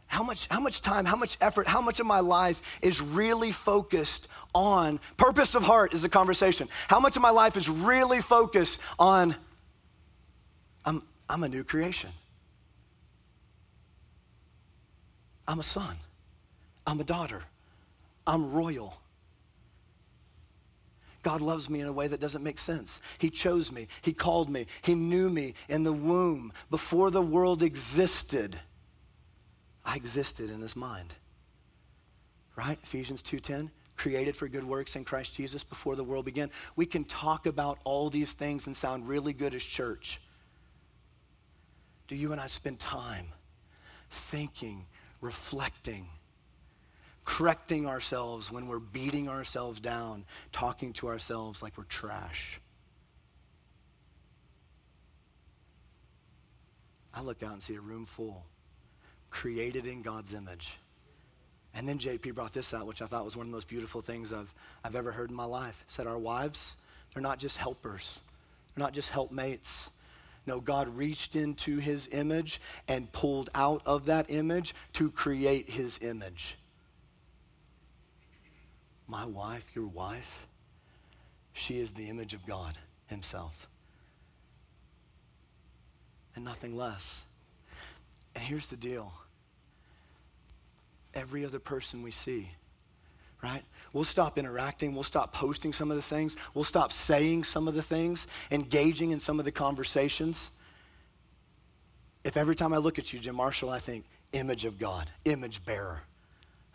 how 0.08 0.24
much, 0.24 0.48
how 0.50 0.62
much 0.62 0.82
time, 0.82 1.04
how 1.04 1.18
much 1.18 1.38
effort, 1.42 1.68
how 1.68 1.82
much 1.82 2.00
of 2.00 2.06
my 2.06 2.22
life 2.22 2.62
is 2.82 3.02
really 3.02 3.52
focused 3.52 4.30
on 4.56 5.02
purpose 5.18 5.56
of 5.56 5.64
heart 5.64 5.94
is 5.94 6.02
the 6.02 6.10
conversation. 6.10 6.70
How 6.88 7.02
much 7.02 7.18
of 7.18 7.22
my 7.22 7.32
life 7.32 7.58
is 7.58 7.68
really 7.68 8.22
focused 8.22 8.80
on 8.98 9.36
I'm, 10.86 11.04
I'm 11.28 11.44
a 11.44 11.50
new 11.50 11.66
creation. 11.66 12.12
I'm 15.46 15.60
a 15.60 15.64
son. 15.64 15.98
I'm 16.86 17.00
a 17.00 17.04
daughter. 17.04 17.44
I'm 18.26 18.52
royal. 18.52 18.96
God 21.24 21.42
loves 21.42 21.70
me 21.70 21.80
in 21.80 21.88
a 21.88 21.94
way 21.94 22.08
that 22.08 22.20
doesn't 22.20 22.44
make 22.44 22.60
sense. 22.60 23.00
He 23.18 23.30
chose 23.30 23.72
me. 23.72 23.88
He 24.02 24.14
called 24.14 24.50
me. 24.50 24.68
He 24.82 24.94
knew 24.94 25.30
me 25.30 25.54
in 25.70 25.84
the 25.84 25.94
womb 25.94 26.52
before 26.70 27.12
the 27.12 27.22
world 27.22 27.64
existed. 27.64 28.60
I 29.86 29.96
existed 29.96 30.50
in 30.50 30.62
his 30.62 30.76
mind. 30.76 31.16
Right? 32.56 32.78
Ephesians 32.84 33.22
2:10, 33.22 33.72
created 33.96 34.36
for 34.36 34.48
good 34.48 34.66
works 34.66 34.96
in 34.96 35.06
Christ 35.06 35.34
Jesus 35.34 35.64
before 35.64 35.96
the 35.96 36.04
world 36.04 36.26
began. 36.26 36.52
We 36.76 36.86
can 36.86 37.06
talk 37.06 37.46
about 37.46 37.80
all 37.86 38.10
these 38.10 38.34
things 38.34 38.68
and 38.68 38.76
sound 38.76 39.08
really 39.08 39.34
good 39.34 39.56
as 39.56 39.64
church. 39.64 40.20
Do 42.08 42.16
you 42.16 42.34
and 42.34 42.42
I 42.42 42.48
spend 42.48 42.80
time 42.80 43.28
thinking, 44.10 44.86
reflecting, 45.22 46.10
correcting 47.26 47.88
ourselves 47.88 48.52
when 48.52 48.68
we're 48.68 48.80
beating 48.80 49.30
ourselves 49.30 49.80
down, 49.80 50.26
talking 50.52 50.94
to 50.94 51.08
ourselves 51.08 51.62
like 51.62 51.78
we're 51.78 51.84
trash? 51.86 52.60
I 57.14 57.22
look 57.22 57.44
out 57.44 57.54
and 57.54 57.62
see 57.62 57.76
a 57.76 57.82
room 57.82 58.06
full, 58.06 58.44
created 59.30 59.86
in 59.86 60.02
God's 60.02 60.34
image. 60.34 60.78
And 61.76 61.88
then 61.88 61.98
JP 61.98 62.36
brought 62.36 62.54
this 62.54 62.74
out, 62.74 62.86
which 62.86 63.02
I 63.02 63.06
thought 63.06 63.26
was 63.26 63.36
one 63.36 63.48
of 63.48 63.52
the 63.52 63.56
most 63.56 63.68
beautiful 63.68 64.02
things 64.02 64.32
I've, 64.32 64.54
I've 64.84 64.96
ever 64.96 65.12
heard 65.12 65.30
in 65.30 65.36
my 65.36 65.46
life. 65.46 65.84
Said, 65.88 66.08
Our 66.08 66.18
wives, 66.18 66.76
they're 67.14 67.22
not 67.22 67.40
just 67.40 67.58
helpers, 67.58 68.20
they're 68.76 68.84
not 68.84 68.94
just 68.94 69.10
helpmates. 69.10 69.90
No, 70.46 70.60
God 70.60 70.90
reached 70.98 71.38
into 71.38 71.78
his 71.78 72.10
image 72.12 72.60
and 72.90 73.10
pulled 73.14 73.50
out 73.56 73.82
of 73.86 74.08
that 74.08 74.30
image 74.30 74.76
to 74.92 75.10
create 75.10 75.70
his 75.70 75.98
image. 76.02 76.58
My 79.08 79.26
wife, 79.26 79.64
your 79.76 79.88
wife, 79.88 80.48
she 81.54 81.80
is 81.80 81.92
the 81.92 82.10
image 82.10 82.34
of 82.34 82.46
God 82.46 82.78
himself 83.08 83.68
and 86.36 86.44
nothing 86.44 86.76
less. 86.76 87.26
And 88.36 88.44
here's 88.44 88.68
the 88.68 88.78
deal 88.78 89.14
every 91.14 91.46
other 91.46 91.60
person 91.60 92.02
we 92.02 92.10
see, 92.10 92.50
right? 93.44 93.64
We'll 93.92 94.04
stop 94.04 94.40
interacting. 94.40 94.96
We'll 94.96 95.04
stop 95.04 95.32
posting 95.32 95.72
some 95.72 95.92
of 95.92 95.98
the 95.98 96.02
things. 96.02 96.36
We'll 96.56 96.64
stop 96.64 96.92
saying 96.92 97.44
some 97.44 97.68
of 97.68 97.76
the 97.76 97.84
things, 97.84 98.26
engaging 98.50 99.12
in 99.12 99.20
some 99.20 99.38
of 99.38 99.46
the 99.46 99.52
conversations. 99.52 100.50
If 102.24 102.36
every 102.36 102.56
time 102.56 102.74
I 102.74 102.78
look 102.78 102.98
at 102.98 103.14
you, 103.14 103.20
Jim 103.20 103.36
Marshall, 103.36 103.70
I 103.70 103.80
think, 103.80 104.06
image 104.32 104.66
of 104.66 104.80
God, 104.80 105.10
image 105.26 105.64
bearer 105.64 106.02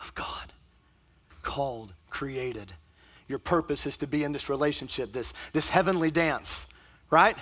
of 0.00 0.14
God, 0.14 0.52
called, 1.42 1.94
created. 2.10 2.72
Your 3.28 3.38
purpose 3.38 3.86
is 3.86 3.96
to 3.98 4.06
be 4.06 4.24
in 4.24 4.32
this 4.32 4.48
relationship, 4.48 5.12
this, 5.12 5.32
this 5.52 5.68
heavenly 5.68 6.10
dance, 6.10 6.66
right? 7.10 7.36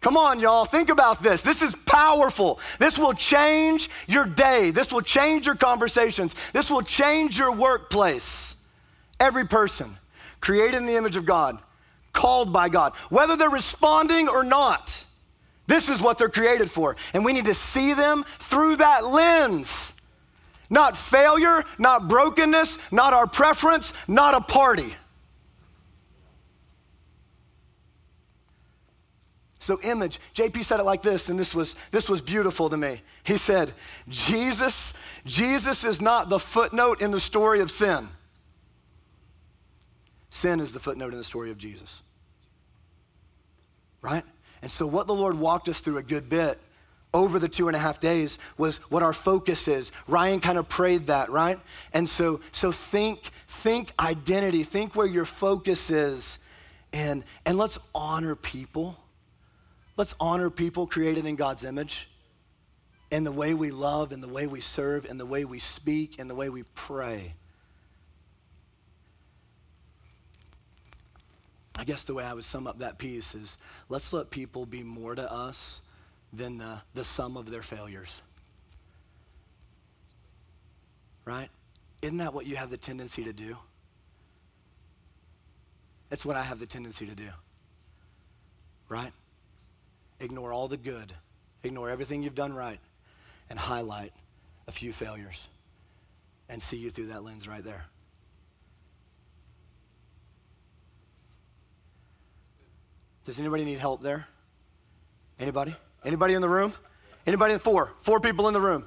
Come 0.00 0.16
on, 0.16 0.40
y'all, 0.40 0.64
think 0.64 0.88
about 0.88 1.22
this. 1.22 1.42
This 1.42 1.60
is 1.60 1.74
powerful. 1.84 2.58
This 2.78 2.98
will 2.98 3.12
change 3.12 3.90
your 4.06 4.24
day. 4.24 4.70
This 4.70 4.90
will 4.90 5.02
change 5.02 5.44
your 5.44 5.56
conversations. 5.56 6.34
This 6.52 6.70
will 6.70 6.82
change 6.82 7.38
your 7.38 7.52
workplace. 7.52 8.54
Every 9.18 9.46
person 9.46 9.98
created 10.40 10.78
in 10.78 10.86
the 10.86 10.96
image 10.96 11.16
of 11.16 11.26
God, 11.26 11.58
called 12.14 12.52
by 12.52 12.70
God, 12.70 12.94
whether 13.10 13.36
they're 13.36 13.50
responding 13.50 14.28
or 14.28 14.42
not. 14.42 15.04
This 15.66 15.88
is 15.88 16.00
what 16.00 16.16
they're 16.16 16.30
created 16.30 16.70
for. 16.70 16.96
And 17.12 17.24
we 17.24 17.32
need 17.34 17.44
to 17.44 17.54
see 17.54 17.92
them 17.92 18.24
through 18.40 18.76
that 18.76 19.04
lens. 19.04 19.92
Not 20.70 20.96
failure, 20.96 21.64
not 21.78 22.08
brokenness, 22.08 22.78
not 22.92 23.12
our 23.12 23.26
preference, 23.26 23.92
not 24.06 24.34
a 24.34 24.40
party. 24.40 24.94
So 29.58 29.78
image, 29.82 30.18
JP 30.34 30.64
said 30.64 30.80
it 30.80 30.84
like 30.84 31.02
this, 31.02 31.28
and 31.28 31.38
this 31.38 31.54
was 31.54 31.76
this 31.90 32.08
was 32.08 32.22
beautiful 32.22 32.70
to 32.70 32.76
me. 32.76 33.02
He 33.24 33.36
said, 33.36 33.72
Jesus, 34.08 34.94
Jesus 35.26 35.84
is 35.84 36.00
not 36.00 36.30
the 36.30 36.38
footnote 36.38 37.02
in 37.02 37.10
the 37.10 37.20
story 37.20 37.60
of 37.60 37.70
sin. 37.70 38.08
Sin 40.30 40.60
is 40.60 40.72
the 40.72 40.80
footnote 40.80 41.12
in 41.12 41.18
the 41.18 41.24
story 41.24 41.50
of 41.50 41.58
Jesus. 41.58 42.00
Right? 44.00 44.24
And 44.62 44.70
so 44.70 44.86
what 44.86 45.06
the 45.06 45.14
Lord 45.14 45.38
walked 45.38 45.68
us 45.68 45.80
through 45.80 45.98
a 45.98 46.02
good 46.02 46.28
bit 46.28 46.58
over 47.12 47.38
the 47.38 47.48
two 47.48 47.68
and 47.68 47.76
a 47.76 47.80
half 47.80 48.00
days 48.00 48.38
was 48.56 48.76
what 48.88 49.02
our 49.02 49.12
focus 49.12 49.66
is. 49.68 49.90
Ryan 50.06 50.40
kind 50.40 50.58
of 50.58 50.68
prayed 50.68 51.08
that, 51.08 51.30
right? 51.30 51.58
And 51.92 52.08
so 52.08 52.40
so 52.52 52.72
think, 52.72 53.30
think 53.48 53.92
identity, 53.98 54.62
think 54.62 54.94
where 54.94 55.06
your 55.06 55.24
focus 55.24 55.90
is, 55.90 56.38
and 56.92 57.24
and 57.44 57.58
let's 57.58 57.78
honor 57.94 58.34
people 58.34 58.96
Let's 60.00 60.14
honor 60.18 60.48
people 60.48 60.86
created 60.86 61.26
in 61.26 61.36
God's 61.36 61.62
image 61.62 62.08
in 63.10 63.22
the 63.22 63.30
way 63.30 63.52
we 63.52 63.70
love, 63.70 64.12
in 64.12 64.22
the 64.22 64.28
way 64.28 64.46
we 64.46 64.62
serve, 64.62 65.04
in 65.04 65.18
the 65.18 65.26
way 65.26 65.44
we 65.44 65.58
speak, 65.58 66.18
in 66.18 66.26
the 66.26 66.34
way 66.34 66.48
we 66.48 66.62
pray. 66.74 67.34
I 71.76 71.84
guess 71.84 72.02
the 72.02 72.14
way 72.14 72.24
I 72.24 72.32
would 72.32 72.46
sum 72.46 72.66
up 72.66 72.78
that 72.78 72.96
piece 72.96 73.34
is 73.34 73.58
let's 73.90 74.10
let 74.14 74.30
people 74.30 74.64
be 74.64 74.82
more 74.82 75.14
to 75.14 75.30
us 75.30 75.82
than 76.32 76.58
the, 76.58 76.80
the 76.94 77.04
sum 77.04 77.36
of 77.36 77.50
their 77.50 77.62
failures. 77.62 78.20
Right? 81.24 81.48
Isn't 82.02 82.18
that 82.18 82.32
what 82.32 82.46
you 82.46 82.56
have 82.56 82.70
the 82.70 82.76
tendency 82.76 83.24
to 83.24 83.32
do? 83.32 83.56
That's 86.08 86.24
what 86.24 86.36
I 86.36 86.42
have 86.42 86.58
the 86.58 86.66
tendency 86.66 87.06
to 87.06 87.14
do. 87.14 87.28
Right? 88.88 89.12
ignore 90.20 90.52
all 90.52 90.68
the 90.68 90.76
good, 90.76 91.12
ignore 91.64 91.90
everything 91.90 92.22
you've 92.22 92.34
done 92.34 92.52
right, 92.52 92.78
and 93.48 93.58
highlight 93.58 94.12
a 94.68 94.72
few 94.72 94.92
failures 94.92 95.48
and 96.48 96.62
see 96.62 96.76
you 96.76 96.90
through 96.90 97.06
that 97.06 97.24
lens 97.24 97.48
right 97.48 97.64
there. 97.64 97.86
Does 103.24 103.38
anybody 103.38 103.64
need 103.64 103.78
help 103.78 104.02
there? 104.02 104.26
Anybody? 105.38 105.74
Anybody 106.04 106.34
in 106.34 106.42
the 106.42 106.48
room? 106.48 106.72
Anybody 107.26 107.54
in 107.54 107.60
four? 107.60 107.92
Four 108.02 108.20
people 108.20 108.48
in 108.48 108.54
the 108.54 108.60
room. 108.60 108.84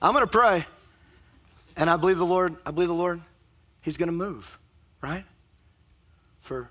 I'm 0.00 0.12
going 0.12 0.24
to 0.24 0.30
pray. 0.30 0.66
And 1.76 1.88
I 1.88 1.96
believe 1.96 2.18
the 2.18 2.26
Lord, 2.26 2.56
I 2.66 2.70
believe 2.70 2.88
the 2.88 2.94
Lord, 2.94 3.20
He's 3.80 3.96
going 3.96 4.08
to 4.08 4.12
move, 4.12 4.58
right? 5.00 5.24
For, 6.40 6.70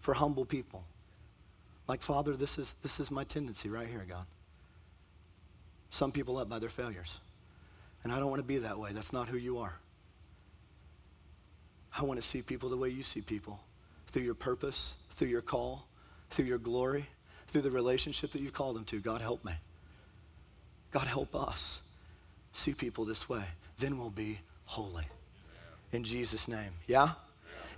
for 0.00 0.14
humble 0.14 0.44
people. 0.44 0.84
Like, 1.88 2.02
Father, 2.02 2.36
this 2.36 2.58
is, 2.58 2.74
this 2.82 3.00
is 3.00 3.10
my 3.10 3.24
tendency 3.24 3.68
right 3.68 3.86
here, 3.86 4.04
God. 4.08 4.24
Sum 5.90 6.12
people 6.12 6.38
up 6.38 6.48
by 6.48 6.58
their 6.58 6.70
failures. 6.70 7.18
And 8.04 8.12
I 8.12 8.18
don't 8.18 8.30
want 8.30 8.40
to 8.40 8.46
be 8.46 8.58
that 8.58 8.78
way. 8.78 8.92
That's 8.92 9.12
not 9.12 9.28
who 9.28 9.36
you 9.36 9.58
are. 9.58 9.74
I 11.96 12.04
want 12.04 12.20
to 12.20 12.26
see 12.26 12.42
people 12.42 12.70
the 12.70 12.76
way 12.76 12.88
you 12.88 13.02
see 13.02 13.20
people 13.20 13.60
through 14.08 14.22
your 14.22 14.34
purpose, 14.34 14.94
through 15.10 15.28
your 15.28 15.42
call, 15.42 15.86
through 16.30 16.46
your 16.46 16.58
glory, 16.58 17.06
through 17.52 17.62
the 17.62 17.70
relationship 17.70 18.32
that 18.32 18.40
you've 18.40 18.54
called 18.54 18.74
them 18.74 18.84
to. 18.86 18.98
God, 18.98 19.20
help 19.20 19.44
me. 19.44 19.52
God, 20.90 21.06
help 21.06 21.34
us 21.34 21.80
see 22.54 22.72
people 22.72 23.04
this 23.04 23.28
way. 23.28 23.44
Then 23.78 23.98
we'll 23.98 24.10
be 24.10 24.40
holy. 24.64 25.04
In 25.92 26.04
Jesus' 26.04 26.48
name. 26.48 26.72
Yeah? 26.86 27.10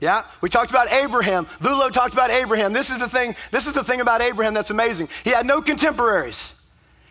Yeah? 0.00 0.24
We 0.40 0.48
talked 0.48 0.70
about 0.70 0.92
Abraham. 0.92 1.46
Vulo 1.60 1.92
talked 1.92 2.14
about 2.14 2.30
Abraham. 2.30 2.72
This 2.72 2.90
is 2.90 3.00
the 3.00 3.08
thing, 3.08 3.34
this 3.50 3.66
is 3.66 3.74
the 3.74 3.84
thing 3.84 4.00
about 4.00 4.22
Abraham 4.22 4.54
that's 4.54 4.70
amazing. 4.70 5.08
He 5.24 5.30
had 5.30 5.46
no 5.46 5.60
contemporaries. 5.60 6.52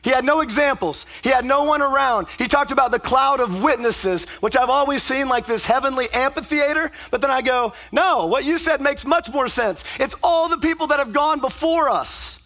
He 0.01 0.09
had 0.09 0.25
no 0.25 0.41
examples. 0.41 1.05
He 1.21 1.29
had 1.29 1.45
no 1.45 1.63
one 1.63 1.81
around. 1.81 2.27
He 2.37 2.49
talked 2.49 2.71
about 2.71 2.91
the 2.91 2.99
cloud 2.99 3.39
of 3.39 3.63
witnesses, 3.63 4.25
which 4.41 4.57
I've 4.57 4.69
always 4.69 5.01
seen 5.01 5.29
like 5.29 5.45
this 5.45 5.63
heavenly 5.63 6.09
amphitheater. 6.13 6.91
But 7.09 7.21
then 7.21 7.31
I 7.31 7.41
go, 7.41 7.71
no, 7.93 8.27
what 8.27 8.43
you 8.43 8.57
said 8.57 8.81
makes 8.81 9.05
much 9.05 9.31
more 9.31 9.47
sense. 9.47 9.81
It's 9.99 10.15
all 10.21 10.49
the 10.49 10.57
people 10.57 10.87
that 10.87 10.99
have 10.99 11.13
gone 11.13 11.39
before 11.39 11.89
us 11.89 12.37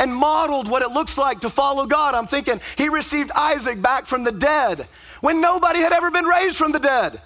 and 0.00 0.12
modeled 0.14 0.66
what 0.66 0.82
it 0.82 0.90
looks 0.90 1.18
like 1.18 1.42
to 1.42 1.50
follow 1.50 1.86
God. 1.86 2.14
I'm 2.14 2.26
thinking 2.26 2.60
he 2.76 2.88
received 2.88 3.30
Isaac 3.32 3.80
back 3.80 4.06
from 4.06 4.24
the 4.24 4.32
dead 4.32 4.88
when 5.20 5.42
nobody 5.42 5.80
had 5.80 5.92
ever 5.92 6.10
been 6.10 6.24
raised 6.24 6.56
from 6.56 6.72
the 6.72 6.80
dead. 6.80 7.20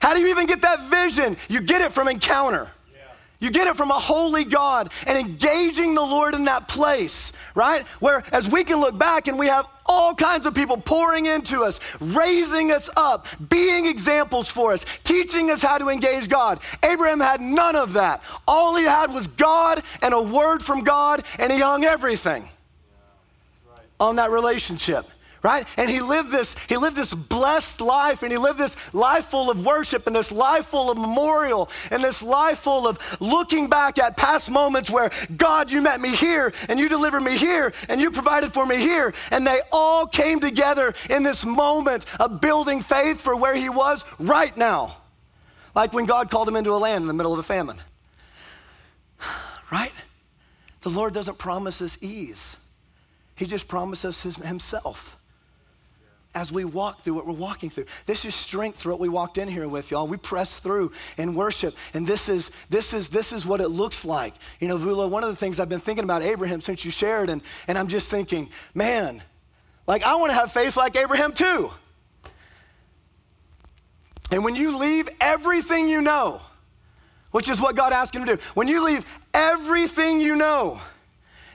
How 0.00 0.14
do 0.14 0.20
you 0.20 0.28
even 0.28 0.46
get 0.46 0.62
that 0.62 0.88
vision? 0.88 1.36
You 1.48 1.60
get 1.60 1.82
it 1.82 1.92
from 1.92 2.08
encounter. 2.08 2.70
You 3.44 3.50
get 3.50 3.66
it 3.66 3.76
from 3.76 3.90
a 3.90 3.98
holy 3.98 4.46
God 4.46 4.90
and 5.06 5.18
engaging 5.18 5.94
the 5.94 6.00
Lord 6.00 6.34
in 6.34 6.46
that 6.46 6.66
place, 6.66 7.30
right? 7.54 7.86
Where 8.00 8.24
as 8.32 8.48
we 8.48 8.64
can 8.64 8.80
look 8.80 8.96
back 8.96 9.28
and 9.28 9.38
we 9.38 9.48
have 9.48 9.66
all 9.84 10.14
kinds 10.14 10.46
of 10.46 10.54
people 10.54 10.78
pouring 10.78 11.26
into 11.26 11.60
us, 11.60 11.78
raising 12.00 12.72
us 12.72 12.88
up, 12.96 13.26
being 13.50 13.84
examples 13.84 14.48
for 14.48 14.72
us, 14.72 14.86
teaching 15.02 15.50
us 15.50 15.60
how 15.60 15.76
to 15.76 15.90
engage 15.90 16.30
God. 16.30 16.60
Abraham 16.82 17.20
had 17.20 17.42
none 17.42 17.76
of 17.76 17.92
that. 17.92 18.22
All 18.48 18.76
he 18.76 18.84
had 18.84 19.12
was 19.12 19.26
God 19.26 19.82
and 20.00 20.14
a 20.14 20.22
word 20.22 20.62
from 20.62 20.82
God, 20.82 21.22
and 21.38 21.52
he 21.52 21.58
hung 21.58 21.84
everything 21.84 22.48
on 24.00 24.16
that 24.16 24.30
relationship 24.30 25.06
right? 25.44 25.68
And 25.76 25.90
he 25.90 26.00
lived 26.00 26.30
this, 26.30 26.56
he 26.70 26.78
lived 26.78 26.96
this 26.96 27.12
blessed 27.12 27.82
life, 27.82 28.22
and 28.22 28.32
he 28.32 28.38
lived 28.38 28.58
this 28.58 28.74
life 28.94 29.26
full 29.26 29.50
of 29.50 29.64
worship, 29.64 30.06
and 30.06 30.16
this 30.16 30.32
life 30.32 30.66
full 30.66 30.90
of 30.90 30.96
memorial, 30.96 31.68
and 31.90 32.02
this 32.02 32.22
life 32.22 32.60
full 32.60 32.88
of 32.88 32.98
looking 33.20 33.68
back 33.68 33.98
at 33.98 34.16
past 34.16 34.50
moments 34.50 34.88
where 34.90 35.10
God, 35.36 35.70
you 35.70 35.82
met 35.82 36.00
me 36.00 36.16
here, 36.16 36.54
and 36.70 36.80
you 36.80 36.88
delivered 36.88 37.20
me 37.20 37.36
here, 37.36 37.74
and 37.90 38.00
you 38.00 38.10
provided 38.10 38.54
for 38.54 38.64
me 38.64 38.78
here. 38.78 39.12
And 39.30 39.46
they 39.46 39.60
all 39.70 40.06
came 40.06 40.40
together 40.40 40.94
in 41.10 41.22
this 41.22 41.44
moment 41.44 42.06
of 42.18 42.40
building 42.40 42.82
faith 42.82 43.20
for 43.20 43.36
where 43.36 43.54
he 43.54 43.68
was 43.68 44.02
right 44.18 44.56
now. 44.56 44.96
Like 45.74 45.92
when 45.92 46.06
God 46.06 46.30
called 46.30 46.48
him 46.48 46.56
into 46.56 46.70
a 46.70 46.78
land 46.78 47.02
in 47.02 47.08
the 47.08 47.14
middle 47.14 47.34
of 47.34 47.38
a 47.38 47.44
famine. 47.44 47.80
Right? 49.72 49.92
The 50.82 50.90
Lord 50.90 51.14
doesn't 51.14 51.38
promise 51.38 51.82
us 51.82 51.98
ease. 52.00 52.56
He 53.34 53.44
just 53.44 53.66
promises 53.66 54.20
his, 54.20 54.36
himself 54.36 55.16
as 56.34 56.50
we 56.50 56.64
walk 56.64 57.02
through 57.02 57.14
what 57.14 57.26
we're 57.26 57.32
walking 57.32 57.70
through. 57.70 57.86
This 58.06 58.24
is 58.24 58.34
strength 58.34 58.78
through 58.78 58.92
what 58.92 59.00
we 59.00 59.08
walked 59.08 59.38
in 59.38 59.48
here 59.48 59.68
with, 59.68 59.90
y'all. 59.90 60.06
We 60.06 60.16
press 60.16 60.58
through 60.58 60.92
in 61.16 61.34
worship, 61.34 61.76
and 61.92 62.06
this 62.06 62.28
is 62.28 62.50
this 62.68 62.92
is 62.92 63.08
this 63.08 63.32
is 63.32 63.46
what 63.46 63.60
it 63.60 63.68
looks 63.68 64.04
like. 64.04 64.34
You 64.60 64.68
know, 64.68 64.78
Vula, 64.78 65.08
one 65.08 65.22
of 65.22 65.30
the 65.30 65.36
things 65.36 65.60
I've 65.60 65.68
been 65.68 65.80
thinking 65.80 66.04
about 66.04 66.22
Abraham 66.22 66.60
since 66.60 66.84
you 66.84 66.90
shared, 66.90 67.30
and, 67.30 67.40
and 67.68 67.78
I'm 67.78 67.88
just 67.88 68.08
thinking, 68.08 68.48
man, 68.74 69.22
like 69.86 70.02
I 70.02 70.16
want 70.16 70.30
to 70.30 70.34
have 70.34 70.52
faith 70.52 70.76
like 70.76 70.96
Abraham 70.96 71.32
too. 71.32 71.70
And 74.30 74.42
when 74.42 74.54
you 74.54 74.76
leave 74.76 75.08
everything 75.20 75.88
you 75.88 76.00
know, 76.00 76.40
which 77.30 77.48
is 77.48 77.60
what 77.60 77.76
God 77.76 77.92
asked 77.92 78.16
him 78.16 78.24
to 78.24 78.36
do, 78.36 78.42
when 78.54 78.68
you 78.68 78.84
leave 78.84 79.04
everything 79.32 80.20
you 80.20 80.34
know, 80.34 80.80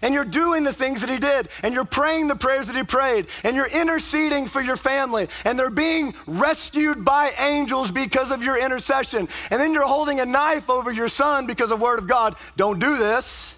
and 0.01 0.13
you're 0.13 0.25
doing 0.25 0.63
the 0.63 0.73
things 0.73 1.01
that 1.01 1.09
he 1.09 1.17
did, 1.17 1.49
and 1.63 1.73
you're 1.73 1.85
praying 1.85 2.27
the 2.27 2.35
prayers 2.35 2.67
that 2.67 2.75
he 2.75 2.83
prayed, 2.83 3.27
and 3.43 3.55
you're 3.55 3.67
interceding 3.67 4.47
for 4.47 4.61
your 4.61 4.77
family, 4.77 5.27
and 5.45 5.57
they're 5.57 5.69
being 5.69 6.13
rescued 6.27 7.03
by 7.03 7.31
angels 7.39 7.91
because 7.91 8.31
of 8.31 8.43
your 8.43 8.57
intercession, 8.57 9.27
and 9.49 9.61
then 9.61 9.73
you're 9.73 9.87
holding 9.87 10.19
a 10.19 10.25
knife 10.25 10.69
over 10.69 10.91
your 10.91 11.09
son 11.09 11.45
because 11.45 11.71
of 11.71 11.81
word 11.81 11.99
of 11.99 12.07
God. 12.07 12.35
Don't 12.57 12.79
do 12.79 12.97
this. 12.97 13.55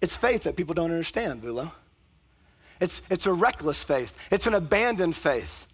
It's 0.00 0.16
faith 0.16 0.44
that 0.44 0.56
people 0.56 0.74
don't 0.74 0.90
understand, 0.90 1.42
Bulo. 1.42 1.72
It's, 2.80 3.02
it's 3.10 3.26
a 3.26 3.32
reckless 3.32 3.82
faith. 3.82 4.16
It's 4.30 4.46
an 4.46 4.54
abandoned 4.54 5.16
faith. 5.16 5.66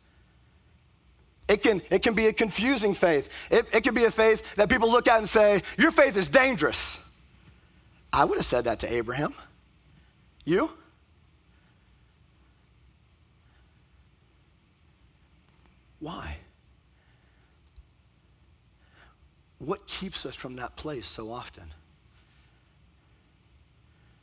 It 1.48 1.62
can, 1.62 1.82
it 1.90 2.02
can 2.02 2.14
be 2.14 2.26
a 2.26 2.32
confusing 2.32 2.94
faith. 2.94 3.28
It, 3.50 3.66
it 3.72 3.82
can 3.82 3.94
be 3.94 4.04
a 4.04 4.10
faith 4.10 4.42
that 4.56 4.70
people 4.70 4.90
look 4.90 5.08
at 5.08 5.18
and 5.18 5.28
say, 5.28 5.62
Your 5.76 5.90
faith 5.90 6.16
is 6.16 6.28
dangerous. 6.28 6.98
I 8.14 8.24
would 8.24 8.38
have 8.38 8.46
said 8.46 8.64
that 8.64 8.78
to 8.78 8.92
Abraham. 8.92 9.34
You? 10.44 10.70
Why? 15.98 16.36
What 19.58 19.84
keeps 19.88 20.24
us 20.24 20.36
from 20.36 20.54
that 20.56 20.76
place 20.76 21.08
so 21.08 21.32
often? 21.32 21.64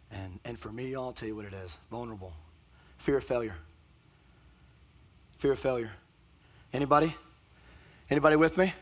And, 0.10 0.40
and 0.46 0.58
for 0.58 0.72
me, 0.72 0.96
I'll 0.96 1.12
tell 1.12 1.28
you 1.28 1.36
what 1.36 1.46
it 1.46 1.54
is 1.54 1.78
vulnerable. 1.90 2.32
Fear 3.00 3.18
of 3.18 3.26
failure. 3.26 3.56
Fear 5.40 5.52
of 5.52 5.60
failure. 5.60 5.92
Anybody? 6.72 7.14
Anybody 8.10 8.38
with 8.38 8.58
me? 8.58 8.74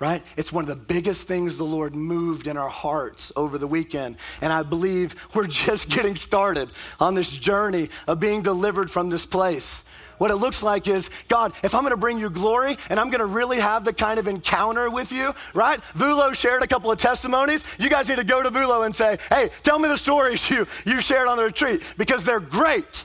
Right? 0.00 0.22
It's 0.36 0.52
one 0.52 0.64
of 0.64 0.68
the 0.68 0.76
biggest 0.76 1.26
things 1.26 1.56
the 1.56 1.64
Lord 1.64 1.94
moved 1.94 2.46
in 2.46 2.56
our 2.56 2.68
hearts 2.68 3.32
over 3.34 3.58
the 3.58 3.66
weekend. 3.66 4.16
And 4.40 4.52
I 4.52 4.62
believe 4.62 5.16
we're 5.34 5.46
just 5.66 5.88
getting 5.88 6.16
started 6.16 6.70
on 7.00 7.14
this 7.14 7.30
journey 7.30 7.90
of 8.06 8.20
being 8.20 8.42
delivered 8.42 8.90
from 8.90 9.08
this 9.08 9.26
place. 9.26 9.82
What 10.18 10.32
it 10.32 10.36
looks 10.36 10.62
like 10.62 10.88
is, 10.88 11.10
God, 11.28 11.52
if 11.62 11.74
I'm 11.74 11.84
gonna 11.84 11.96
bring 11.96 12.18
you 12.18 12.28
glory 12.28 12.76
and 12.90 12.98
I'm 12.98 13.08
gonna 13.10 13.26
really 13.26 13.60
have 13.60 13.84
the 13.84 13.92
kind 13.92 14.18
of 14.18 14.26
encounter 14.26 14.90
with 14.90 15.12
you, 15.12 15.32
right? 15.54 15.80
Vulo 15.96 16.34
shared 16.34 16.62
a 16.62 16.66
couple 16.66 16.90
of 16.90 16.98
testimonies. 16.98 17.62
You 17.78 17.88
guys 17.88 18.08
need 18.08 18.18
to 18.18 18.24
go 18.24 18.42
to 18.42 18.50
Vulo 18.50 18.84
and 18.84 18.94
say, 18.94 19.18
hey, 19.30 19.50
tell 19.62 19.78
me 19.78 19.88
the 19.88 19.96
stories 19.96 20.48
you, 20.50 20.66
you 20.84 21.00
shared 21.00 21.28
on 21.28 21.36
the 21.36 21.44
retreat 21.44 21.82
because 21.96 22.24
they're 22.24 22.40
great. 22.40 23.04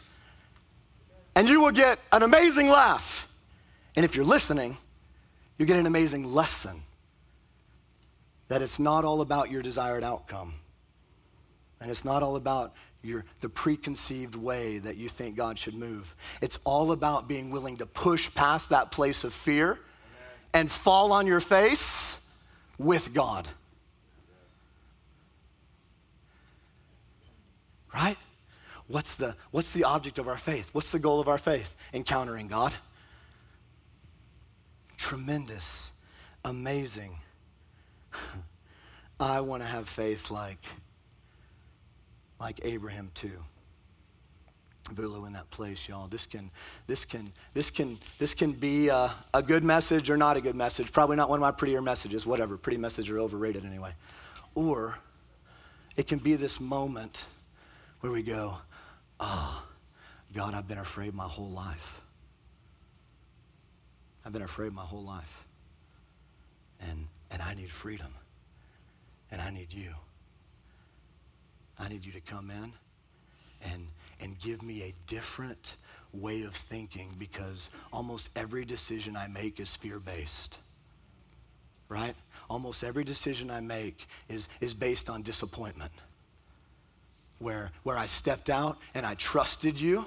And 1.35 1.47
you 1.47 1.61
will 1.61 1.71
get 1.71 1.99
an 2.11 2.23
amazing 2.23 2.67
laugh. 2.67 3.27
And 3.95 4.03
if 4.03 4.15
you're 4.15 4.25
listening, 4.25 4.77
you 5.63 5.67
get 5.67 5.79
an 5.79 5.85
amazing 5.85 6.33
lesson 6.33 6.83
that 8.49 8.61
it's 8.61 8.79
not 8.79 9.05
all 9.05 9.21
about 9.21 9.49
your 9.49 9.61
desired 9.61 10.03
outcome. 10.03 10.55
And 11.79 11.89
it's 11.89 12.03
not 12.03 12.21
all 12.21 12.35
about 12.35 12.73
your, 13.01 13.23
the 13.39 13.47
preconceived 13.47 14.35
way 14.35 14.79
that 14.79 14.97
you 14.97 15.07
think 15.07 15.37
God 15.37 15.57
should 15.57 15.75
move. 15.75 16.13
It's 16.41 16.59
all 16.65 16.91
about 16.91 17.29
being 17.29 17.49
willing 17.49 17.77
to 17.77 17.85
push 17.85 18.29
past 18.35 18.71
that 18.71 18.91
place 18.91 19.23
of 19.23 19.33
fear 19.33 19.71
Amen. 19.71 19.79
and 20.53 20.69
fall 20.69 21.13
on 21.13 21.27
your 21.27 21.39
face 21.39 22.17
with 22.77 23.13
God. 23.13 23.47
Right? 27.93 28.17
What's 28.87 29.15
the, 29.15 29.37
what's 29.51 29.71
the 29.71 29.85
object 29.85 30.19
of 30.19 30.27
our 30.27 30.37
faith? 30.37 30.71
What's 30.73 30.91
the 30.91 30.99
goal 30.99 31.21
of 31.21 31.29
our 31.29 31.37
faith? 31.37 31.73
Encountering 31.93 32.49
God 32.49 32.75
tremendous, 35.03 35.91
amazing. 36.45 37.17
I 39.19 39.41
want 39.41 39.61
to 39.61 39.67
have 39.67 39.89
faith 39.89 40.31
like, 40.31 40.63
like 42.39 42.61
Abraham 42.63 43.11
too. 43.13 43.43
Bulu 44.93 45.27
in 45.27 45.33
that 45.33 45.49
place, 45.49 45.89
y'all. 45.89 46.07
This 46.07 46.25
can, 46.25 46.49
this 46.87 47.03
can, 47.03 47.33
this 47.53 47.69
can, 47.69 47.99
this 48.17 48.33
can 48.33 48.53
be 48.53 48.87
a, 48.87 49.13
a, 49.33 49.43
good 49.43 49.65
message 49.65 50.09
or 50.09 50.15
not 50.15 50.37
a 50.37 50.41
good 50.41 50.55
message. 50.55 50.93
Probably 50.93 51.17
not 51.17 51.29
one 51.29 51.37
of 51.37 51.41
my 51.41 51.51
prettier 51.51 51.81
messages. 51.81 52.25
Whatever, 52.25 52.55
pretty 52.55 52.77
messages 52.77 53.09
are 53.09 53.19
overrated 53.19 53.65
anyway. 53.65 53.91
Or 54.55 54.97
it 55.97 56.07
can 56.07 56.19
be 56.19 56.35
this 56.35 56.61
moment 56.61 57.25
where 57.99 58.11
we 58.11 58.23
go, 58.23 58.57
"Ah, 59.19 59.65
oh, 59.65 59.73
God, 60.33 60.53
I've 60.53 60.67
been 60.67 60.77
afraid 60.77 61.13
my 61.13 61.27
whole 61.27 61.51
life." 61.51 62.02
I've 64.25 64.33
been 64.33 64.41
afraid 64.41 64.73
my 64.73 64.83
whole 64.83 65.03
life. 65.03 65.45
And, 66.79 67.07
and 67.31 67.41
I 67.41 67.53
need 67.53 67.69
freedom. 67.69 68.13
And 69.31 69.41
I 69.41 69.49
need 69.49 69.73
you. 69.73 69.93
I 71.79 71.89
need 71.89 72.05
you 72.05 72.11
to 72.13 72.21
come 72.21 72.51
in 72.51 72.73
and, 73.63 73.87
and 74.19 74.39
give 74.39 74.61
me 74.61 74.83
a 74.83 74.93
different 75.07 75.75
way 76.13 76.43
of 76.43 76.55
thinking 76.55 77.15
because 77.17 77.69
almost 77.91 78.29
every 78.35 78.65
decision 78.65 79.15
I 79.15 79.27
make 79.27 79.59
is 79.59 79.75
fear 79.75 79.99
based. 79.99 80.57
Right? 81.89 82.15
Almost 82.49 82.83
every 82.83 83.03
decision 83.03 83.49
I 83.49 83.59
make 83.59 84.07
is, 84.29 84.47
is 84.61 84.73
based 84.73 85.09
on 85.09 85.21
disappointment. 85.23 85.91
Where, 87.39 87.71
where 87.83 87.97
I 87.97 88.05
stepped 88.05 88.49
out 88.49 88.77
and 88.93 89.05
I 89.05 89.15
trusted 89.15 89.79
you 89.79 90.05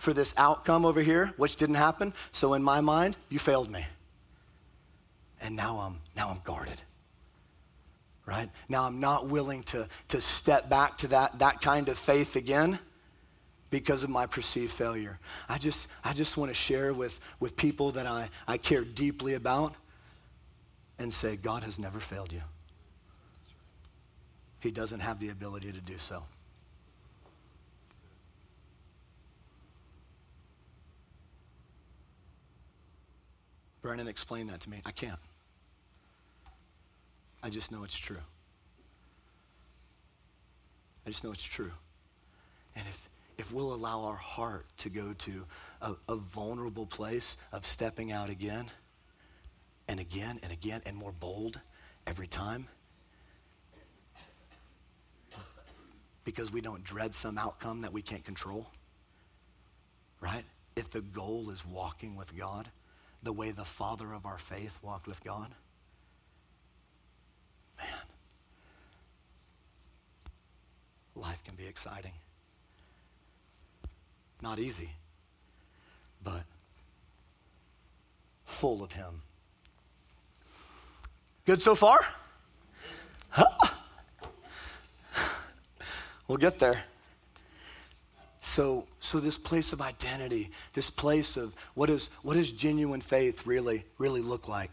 for 0.00 0.14
this 0.14 0.32
outcome 0.38 0.86
over 0.86 1.02
here, 1.02 1.32
which 1.36 1.56
didn't 1.56 1.74
happen. 1.74 2.14
So 2.32 2.54
in 2.54 2.62
my 2.62 2.80
mind, 2.80 3.16
you 3.28 3.38
failed 3.38 3.70
me. 3.70 3.84
And 5.42 5.54
now 5.54 5.78
I'm 5.78 6.00
now 6.16 6.30
I'm 6.30 6.40
guarded. 6.42 6.80
Right? 8.24 8.48
Now 8.68 8.84
I'm 8.84 8.98
not 9.00 9.28
willing 9.28 9.62
to, 9.64 9.88
to 10.08 10.20
step 10.20 10.68
back 10.68 10.98
to 10.98 11.08
that, 11.08 11.38
that 11.40 11.60
kind 11.60 11.88
of 11.88 11.98
faith 11.98 12.36
again 12.36 12.78
because 13.70 14.04
of 14.04 14.10
my 14.10 14.26
perceived 14.26 14.72
failure. 14.72 15.18
I 15.48 15.58
just, 15.58 15.86
I 16.04 16.12
just 16.12 16.36
want 16.36 16.50
to 16.50 16.54
share 16.54 16.94
with, 16.94 17.18
with 17.40 17.56
people 17.56 17.92
that 17.92 18.06
I, 18.06 18.30
I 18.46 18.56
care 18.56 18.84
deeply 18.84 19.34
about 19.34 19.74
and 20.98 21.12
say, 21.12 21.36
God 21.36 21.62
has 21.64 21.78
never 21.78 21.98
failed 21.98 22.32
you. 22.32 22.42
He 24.60 24.70
doesn't 24.70 25.00
have 25.00 25.18
the 25.18 25.30
ability 25.30 25.72
to 25.72 25.80
do 25.80 25.98
so. 25.98 26.22
Brennan, 33.82 34.08
explain 34.08 34.48
that 34.48 34.60
to 34.60 34.70
me. 34.70 34.82
I 34.84 34.90
can't. 34.90 35.18
I 37.42 37.48
just 37.48 37.72
know 37.72 37.84
it's 37.84 37.96
true. 37.96 38.20
I 41.06 41.10
just 41.10 41.24
know 41.24 41.32
it's 41.32 41.42
true. 41.42 41.72
And 42.76 42.86
if, 42.86 43.08
if 43.38 43.52
we'll 43.52 43.72
allow 43.72 44.04
our 44.04 44.16
heart 44.16 44.66
to 44.78 44.90
go 44.90 45.14
to 45.14 45.44
a, 45.80 45.94
a 46.08 46.16
vulnerable 46.16 46.86
place 46.86 47.36
of 47.52 47.66
stepping 47.66 48.12
out 48.12 48.28
again 48.28 48.70
and 49.88 49.98
again 49.98 50.38
and 50.42 50.52
again 50.52 50.82
and 50.84 50.96
more 50.96 51.12
bold 51.12 51.58
every 52.06 52.26
time, 52.26 52.68
because 56.24 56.52
we 56.52 56.60
don't 56.60 56.84
dread 56.84 57.14
some 57.14 57.38
outcome 57.38 57.80
that 57.80 57.92
we 57.92 58.02
can't 58.02 58.24
control, 58.24 58.68
right? 60.20 60.44
If 60.76 60.90
the 60.90 61.00
goal 61.00 61.50
is 61.50 61.64
walking 61.64 62.14
with 62.14 62.36
God, 62.36 62.68
the 63.22 63.32
way 63.32 63.50
the 63.50 63.64
father 63.64 64.12
of 64.12 64.26
our 64.26 64.38
faith 64.38 64.78
walked 64.82 65.06
with 65.06 65.22
God? 65.22 65.54
Man, 67.78 67.88
life 71.14 71.42
can 71.44 71.54
be 71.54 71.66
exciting. 71.66 72.12
Not 74.42 74.58
easy, 74.58 74.90
but 76.22 76.44
full 78.46 78.82
of 78.82 78.92
Him. 78.92 79.22
Good 81.44 81.62
so 81.62 81.74
far? 81.74 82.00
Huh? 83.28 83.44
We'll 86.26 86.38
get 86.38 86.58
there. 86.58 86.84
So, 88.54 88.88
so 88.98 89.20
this 89.20 89.38
place 89.38 89.72
of 89.72 89.80
identity, 89.80 90.50
this 90.74 90.90
place 90.90 91.36
of 91.36 91.54
what, 91.74 91.88
is, 91.88 92.10
what 92.22 92.34
does 92.34 92.50
genuine 92.50 93.00
faith 93.00 93.46
really, 93.46 93.84
really 93.96 94.22
look 94.22 94.48
like? 94.48 94.72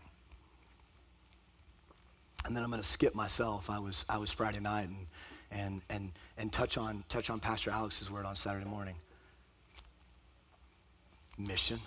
And 2.44 2.56
then 2.56 2.64
I'm 2.64 2.72
going 2.72 2.82
to 2.82 2.88
skip 2.88 3.14
myself. 3.14 3.70
I 3.70 3.78
was, 3.78 4.04
I 4.10 4.18
was 4.18 4.32
Friday 4.32 4.62
night 4.62 4.90
and, 4.90 5.06
and, 5.52 5.82
and, 5.90 6.12
and 6.40 6.52
touch, 6.52 6.76
on, 6.80 7.04
touch 7.08 7.30
on 7.30 7.40
Pastor 7.40 7.70
Alex's 7.70 8.10
word 8.10 8.26
on 8.26 8.36
Saturday 8.36 8.66
morning. 8.66 8.96
Mission. 11.38 11.80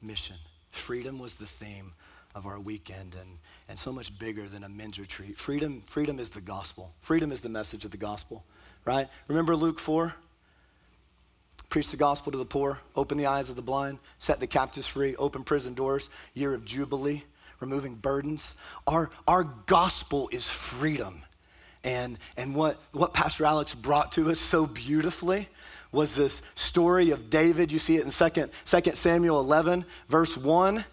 Mission. 0.00 0.36
Freedom 0.70 1.18
was 1.18 1.34
the 1.34 1.46
theme 1.46 1.92
of 2.36 2.46
our 2.46 2.60
weekend 2.60 3.16
and, 3.20 3.38
and 3.68 3.80
so 3.80 3.92
much 3.92 4.16
bigger 4.16 4.48
than 4.48 4.62
a 4.62 4.68
men's 4.68 5.00
retreat. 5.00 5.36
Freedom, 5.36 5.82
freedom 5.86 6.20
is 6.20 6.30
the 6.30 6.40
gospel. 6.40 6.92
Freedom 7.00 7.32
is 7.32 7.40
the 7.40 7.48
message 7.48 7.84
of 7.84 7.90
the 7.90 7.96
gospel, 7.96 8.44
right? 8.84 9.08
Remember 9.28 9.56
Luke 9.56 9.78
4? 9.78 10.14
Preach 11.68 11.88
the 11.88 11.96
gospel 11.96 12.32
to 12.32 12.38
the 12.38 12.44
poor, 12.44 12.80
open 12.94 13.16
the 13.16 13.26
eyes 13.26 13.48
of 13.48 13.56
the 13.56 13.62
blind, 13.62 13.98
set 14.18 14.40
the 14.40 14.46
captives 14.46 14.86
free, 14.86 15.16
open 15.16 15.42
prison 15.42 15.72
doors, 15.72 16.10
year 16.34 16.52
of 16.52 16.66
jubilee, 16.66 17.24
removing 17.60 17.94
burdens. 17.94 18.54
Our, 18.86 19.08
our 19.26 19.44
gospel 19.44 20.28
is 20.32 20.46
freedom. 20.46 21.22
And, 21.82 22.18
and 22.36 22.54
what, 22.54 22.78
what 22.92 23.14
Pastor 23.14 23.46
Alex 23.46 23.74
brought 23.74 24.12
to 24.12 24.30
us 24.30 24.38
so 24.38 24.66
beautifully 24.66 25.48
was 25.90 26.14
this 26.14 26.42
story 26.54 27.10
of 27.10 27.30
David. 27.30 27.72
You 27.72 27.78
see 27.78 27.96
it 27.96 28.04
in 28.04 28.10
2, 28.10 28.48
2 28.66 28.90
Samuel 28.94 29.40
11, 29.40 29.84
verse 30.08 30.36
1. 30.36 30.84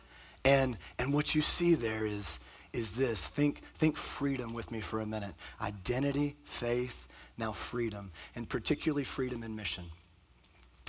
And, 0.45 0.77
and 0.97 1.13
what 1.13 1.35
you 1.35 1.41
see 1.41 1.75
there 1.75 2.05
is, 2.05 2.38
is 2.73 2.91
this 2.91 3.19
think, 3.19 3.61
think 3.77 3.97
freedom 3.97 4.53
with 4.53 4.71
me 4.71 4.81
for 4.81 4.99
a 4.99 5.05
minute 5.05 5.33
identity, 5.61 6.35
faith, 6.43 7.07
now 7.37 7.51
freedom, 7.51 8.11
and 8.35 8.47
particularly 8.47 9.03
freedom 9.03 9.43
in 9.43 9.55
mission. 9.55 9.85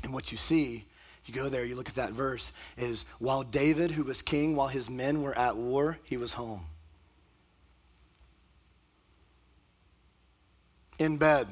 And 0.03 0.13
what 0.13 0.33
you 0.33 0.39
see, 0.39 0.87
you 1.25 1.35
go 1.35 1.49
there, 1.49 1.65
you 1.65 1.77
look 1.77 1.89
at 1.89 1.95
that 1.95 2.13
verse, 2.13 2.53
is 2.77 3.05
while 3.19 3.43
David, 3.43 3.93
who 3.93 4.05
was 4.05 4.23
king, 4.23 4.57
while 4.57 4.69
his 4.69 4.91
men 4.91 5.23
were 5.23 5.37
at 5.37 5.57
war, 5.57 5.99
he 6.03 6.17
was 6.17 6.33
home. 6.33 6.67
In 10.99 11.17
bed. 11.17 11.49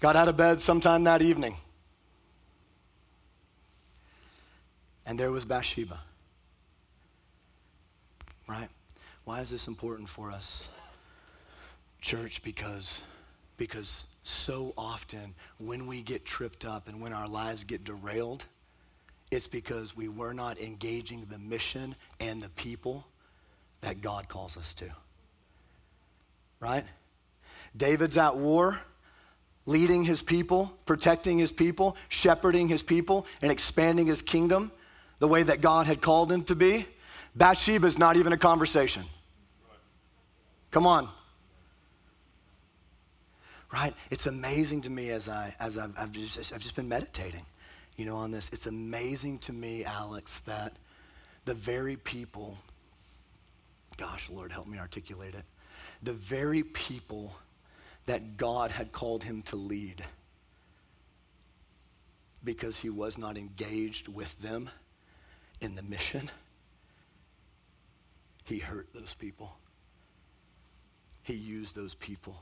Got 0.00 0.16
out 0.16 0.28
of 0.28 0.36
bed 0.36 0.60
sometime 0.60 1.04
that 1.04 1.22
evening. 1.22 1.56
And 5.06 5.18
there 5.18 5.30
was 5.30 5.44
Bathsheba 5.44 6.00
right? 8.46 8.68
Why 9.24 9.40
is 9.40 9.50
this 9.50 9.66
important 9.66 10.08
for 10.08 10.30
us? 10.30 10.68
Church, 12.00 12.42
because, 12.42 13.00
because 13.56 14.06
so 14.22 14.72
often 14.76 15.34
when 15.58 15.86
we 15.86 16.02
get 16.02 16.24
tripped 16.24 16.64
up 16.64 16.88
and 16.88 17.00
when 17.00 17.12
our 17.12 17.28
lives 17.28 17.64
get 17.64 17.84
derailed, 17.84 18.44
it's 19.30 19.48
because 19.48 19.96
we 19.96 20.08
were 20.08 20.32
not 20.32 20.60
engaging 20.60 21.26
the 21.30 21.38
mission 21.38 21.96
and 22.20 22.40
the 22.40 22.48
people 22.50 23.06
that 23.80 24.00
God 24.00 24.28
calls 24.28 24.56
us 24.56 24.72
to. 24.74 24.86
Right? 26.60 26.84
David's 27.76 28.16
at 28.16 28.36
war, 28.36 28.80
leading 29.66 30.04
his 30.04 30.22
people, 30.22 30.72
protecting 30.86 31.38
his 31.38 31.50
people, 31.50 31.96
shepherding 32.08 32.68
his 32.68 32.82
people, 32.82 33.26
and 33.42 33.50
expanding 33.50 34.06
his 34.06 34.22
kingdom 34.22 34.70
the 35.18 35.28
way 35.28 35.42
that 35.42 35.60
God 35.60 35.86
had 35.86 36.00
called 36.00 36.30
him 36.30 36.44
to 36.44 36.54
be. 36.54 36.86
Bathsheba 37.36 37.86
is 37.86 37.98
not 37.98 38.16
even 38.16 38.32
a 38.32 38.38
conversation. 38.38 39.04
Come 40.70 40.86
on. 40.86 41.08
Right? 43.70 43.94
It's 44.10 44.26
amazing 44.26 44.82
to 44.82 44.90
me 44.90 45.10
as, 45.10 45.28
I, 45.28 45.54
as 45.60 45.76
I've, 45.76 45.92
I've, 45.98 46.12
just, 46.12 46.52
I've 46.52 46.62
just 46.62 46.74
been 46.74 46.88
meditating, 46.88 47.44
you 47.96 48.06
know, 48.06 48.16
on 48.16 48.30
this. 48.30 48.48
It's 48.52 48.66
amazing 48.66 49.40
to 49.40 49.52
me, 49.52 49.84
Alex, 49.84 50.40
that 50.46 50.72
the 51.44 51.52
very 51.52 51.96
people, 51.96 52.56
gosh, 53.98 54.30
Lord, 54.30 54.50
help 54.50 54.66
me 54.66 54.78
articulate 54.78 55.34
it, 55.34 55.44
the 56.02 56.14
very 56.14 56.62
people 56.62 57.34
that 58.06 58.38
God 58.38 58.70
had 58.70 58.92
called 58.92 59.24
him 59.24 59.42
to 59.42 59.56
lead 59.56 60.02
because 62.42 62.78
he 62.78 62.88
was 62.88 63.18
not 63.18 63.36
engaged 63.36 64.08
with 64.08 64.40
them 64.40 64.70
in 65.60 65.74
the 65.74 65.82
mission 65.82 66.30
he 68.46 68.58
hurt 68.58 68.88
those 68.94 69.14
people. 69.18 69.52
He 71.22 71.34
used 71.34 71.74
those 71.74 71.94
people. 71.94 72.36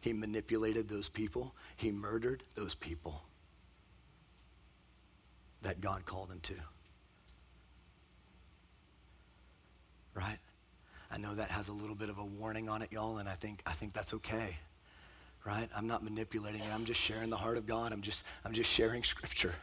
He 0.00 0.12
manipulated 0.12 0.88
those 0.88 1.08
people. 1.08 1.54
He 1.76 1.90
murdered 1.90 2.44
those 2.54 2.74
people 2.74 3.22
that 5.62 5.80
God 5.80 6.06
called 6.06 6.30
him 6.30 6.40
to. 6.44 6.54
Right? 10.14 10.38
I 11.10 11.18
know 11.18 11.34
that 11.34 11.50
has 11.50 11.68
a 11.68 11.72
little 11.72 11.96
bit 11.96 12.08
of 12.08 12.18
a 12.18 12.24
warning 12.24 12.68
on 12.68 12.82
it, 12.82 12.92
y'all, 12.92 13.18
and 13.18 13.28
I 13.28 13.34
think, 13.34 13.62
I 13.66 13.72
think 13.72 13.92
that's 13.92 14.14
okay. 14.14 14.56
Right? 15.44 15.68
I'm 15.76 15.88
not 15.88 16.04
manipulating 16.04 16.60
it. 16.60 16.72
I'm 16.72 16.84
just 16.84 17.00
sharing 17.00 17.30
the 17.30 17.36
heart 17.36 17.58
of 17.58 17.66
God. 17.66 17.92
I'm 17.92 18.02
just, 18.02 18.22
I'm 18.44 18.52
just 18.52 18.70
sharing 18.70 19.02
scripture. 19.02 19.54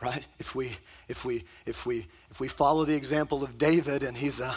Right? 0.00 0.24
If 0.38 0.54
we, 0.54 0.76
if 1.08 1.24
we, 1.24 1.44
if 1.66 1.84
we, 1.84 2.06
if 2.30 2.38
we 2.40 2.48
follow 2.48 2.84
the 2.84 2.94
example 2.94 3.42
of 3.42 3.58
David 3.58 4.02
and 4.02 4.16
he's 4.16 4.40
a, 4.40 4.54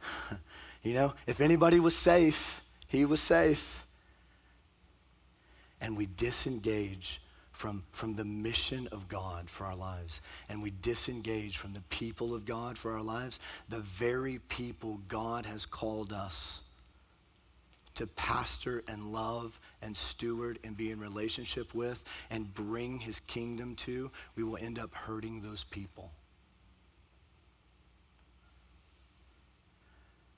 you 0.82 0.94
know, 0.94 1.14
if 1.26 1.40
anybody 1.40 1.80
was 1.80 1.96
safe, 1.96 2.62
he 2.86 3.04
was 3.04 3.20
safe. 3.20 3.86
And 5.80 5.96
we 5.96 6.06
disengage 6.06 7.20
from, 7.52 7.82
from 7.90 8.14
the 8.14 8.24
mission 8.24 8.88
of 8.92 9.08
God 9.08 9.50
for 9.50 9.64
our 9.64 9.74
lives, 9.74 10.20
and 10.48 10.62
we 10.62 10.70
disengage 10.70 11.58
from 11.58 11.72
the 11.72 11.80
people 11.90 12.32
of 12.32 12.44
God 12.44 12.78
for 12.78 12.92
our 12.92 13.02
lives, 13.02 13.40
the 13.68 13.80
very 13.80 14.38
people 14.48 15.00
God 15.08 15.44
has 15.44 15.66
called 15.66 16.12
us 16.12 16.60
to 17.96 18.06
pastor 18.06 18.84
and 18.86 19.12
love 19.12 19.58
and 19.82 19.96
steward 19.96 20.60
and 20.62 20.76
be 20.76 20.92
in 20.92 21.00
relationship 21.00 21.74
with 21.74 22.04
and 22.30 22.54
bring 22.54 23.00
his 23.00 23.18
kingdom 23.26 23.74
to, 23.74 24.12
we 24.36 24.44
will 24.44 24.56
end 24.56 24.78
up 24.78 24.94
hurting 24.94 25.40
those 25.40 25.64
people. 25.64 26.12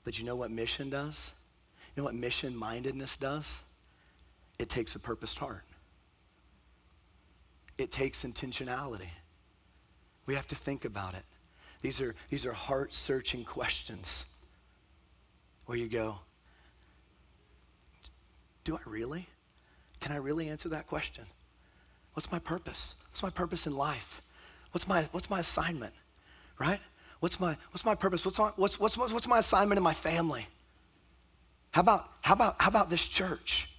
But 0.03 0.17
you 0.17 0.25
know 0.25 0.35
what 0.35 0.51
mission 0.51 0.89
does? 0.89 1.31
You 1.95 2.01
know 2.01 2.05
what 2.05 2.15
mission 2.15 2.55
mindedness 2.55 3.17
does? 3.17 3.61
It 4.59 4.69
takes 4.69 4.95
a 4.95 4.99
purposed 4.99 5.37
heart, 5.37 5.63
it 7.77 7.91
takes 7.91 8.23
intentionality. 8.23 9.09
We 10.27 10.35
have 10.35 10.47
to 10.49 10.55
think 10.55 10.85
about 10.85 11.15
it. 11.15 11.23
These 11.81 11.99
are, 11.99 12.13
these 12.29 12.45
are 12.45 12.53
heart 12.53 12.93
searching 12.93 13.43
questions 13.43 14.23
where 15.65 15.77
you 15.77 15.87
go, 15.87 16.19
Do 18.63 18.75
I 18.75 18.79
really? 18.85 19.27
Can 19.99 20.11
I 20.11 20.17
really 20.17 20.47
answer 20.47 20.69
that 20.69 20.87
question? 20.87 21.25
What's 22.13 22.31
my 22.31 22.39
purpose? 22.39 22.95
What's 23.09 23.23
my 23.23 23.29
purpose 23.29 23.65
in 23.65 23.75
life? 23.75 24.21
What's 24.71 24.87
my, 24.87 25.09
what's 25.11 25.29
my 25.29 25.39
assignment? 25.39 25.93
Right? 26.59 26.79
What's 27.21 27.39
my, 27.39 27.55
what's 27.69 27.85
my 27.85 27.95
purpose? 27.95 28.25
What's, 28.25 28.39
my, 28.39 28.51
what's, 28.55 28.79
what's, 28.79 28.97
what's 28.97 29.27
my 29.27 29.37
assignment 29.39 29.77
in 29.77 29.83
my 29.83 29.93
family? 29.93 30.47
How 31.69 31.81
about, 31.81 32.09
how, 32.21 32.33
about, 32.33 32.55
how 32.59 32.67
about 32.67 32.89
this 32.89 33.05
church? 33.05 33.69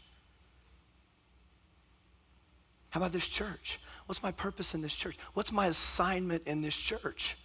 How 2.90 3.00
about 3.00 3.12
this 3.12 3.26
church? 3.26 3.80
What's 4.06 4.22
my 4.22 4.30
purpose 4.30 4.74
in 4.74 4.80
this 4.80 4.94
church? 4.94 5.18
What's 5.34 5.50
my 5.50 5.66
assignment 5.66 6.46
in 6.46 6.62
this 6.62 6.76
church? 6.76 7.36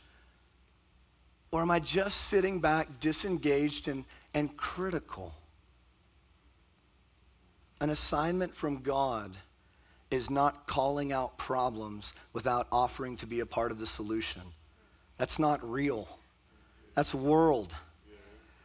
Or 1.51 1.61
am 1.61 1.71
I 1.71 1.79
just 1.79 2.25
sitting 2.25 2.59
back, 2.59 2.99
disengaged 2.99 3.87
and, 3.87 4.05
and 4.35 4.55
critical? 4.55 5.33
An 7.81 7.89
assignment 7.89 8.55
from 8.55 8.81
God 8.81 9.35
is 10.11 10.29
not 10.29 10.67
calling 10.67 11.11
out 11.11 11.39
problems 11.39 12.13
without 12.33 12.67
offering 12.71 13.17
to 13.17 13.25
be 13.25 13.39
a 13.39 13.45
part 13.47 13.71
of 13.71 13.79
the 13.79 13.87
solution. 13.87 14.43
That's 15.17 15.39
not 15.39 15.67
real. 15.67 16.07
That's 16.95 17.13
world. 17.13 17.73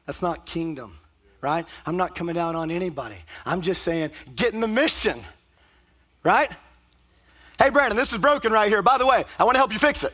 That's 0.06 0.22
not 0.22 0.46
kingdom, 0.46 0.98
right? 1.40 1.66
I'm 1.86 1.96
not 1.96 2.14
coming 2.14 2.34
down 2.34 2.56
on 2.56 2.70
anybody. 2.70 3.16
I'm 3.46 3.62
just 3.62 3.82
saying, 3.82 4.10
get 4.34 4.52
in 4.52 4.60
the 4.60 4.68
mission, 4.68 5.22
right? 6.24 6.50
Hey, 7.58 7.70
Brandon, 7.70 7.96
this 7.96 8.12
is 8.12 8.18
broken 8.18 8.52
right 8.52 8.68
here. 8.68 8.82
By 8.82 8.98
the 8.98 9.06
way, 9.06 9.24
I 9.38 9.44
want 9.44 9.54
to 9.54 9.58
help 9.58 9.72
you 9.72 9.78
fix 9.78 10.02
it, 10.02 10.12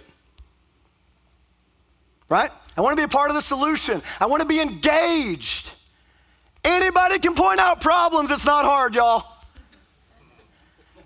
right? 2.29 2.51
I 2.77 2.81
want 2.81 2.93
to 2.93 2.97
be 2.97 3.05
a 3.05 3.09
part 3.09 3.31
of 3.31 3.35
the 3.35 3.41
solution. 3.41 4.03
I 4.21 4.27
want 4.27 4.43
to 4.43 4.49
be 4.49 4.61
engaged. 4.61 5.73
Anybody 6.63 7.19
can 7.19 7.35
point 7.35 7.61
out 7.61 7.81
problems. 7.81 8.31
It's 8.31 8.45
not 8.45 8.65
hard, 8.65 8.95
y'all. 8.95 9.25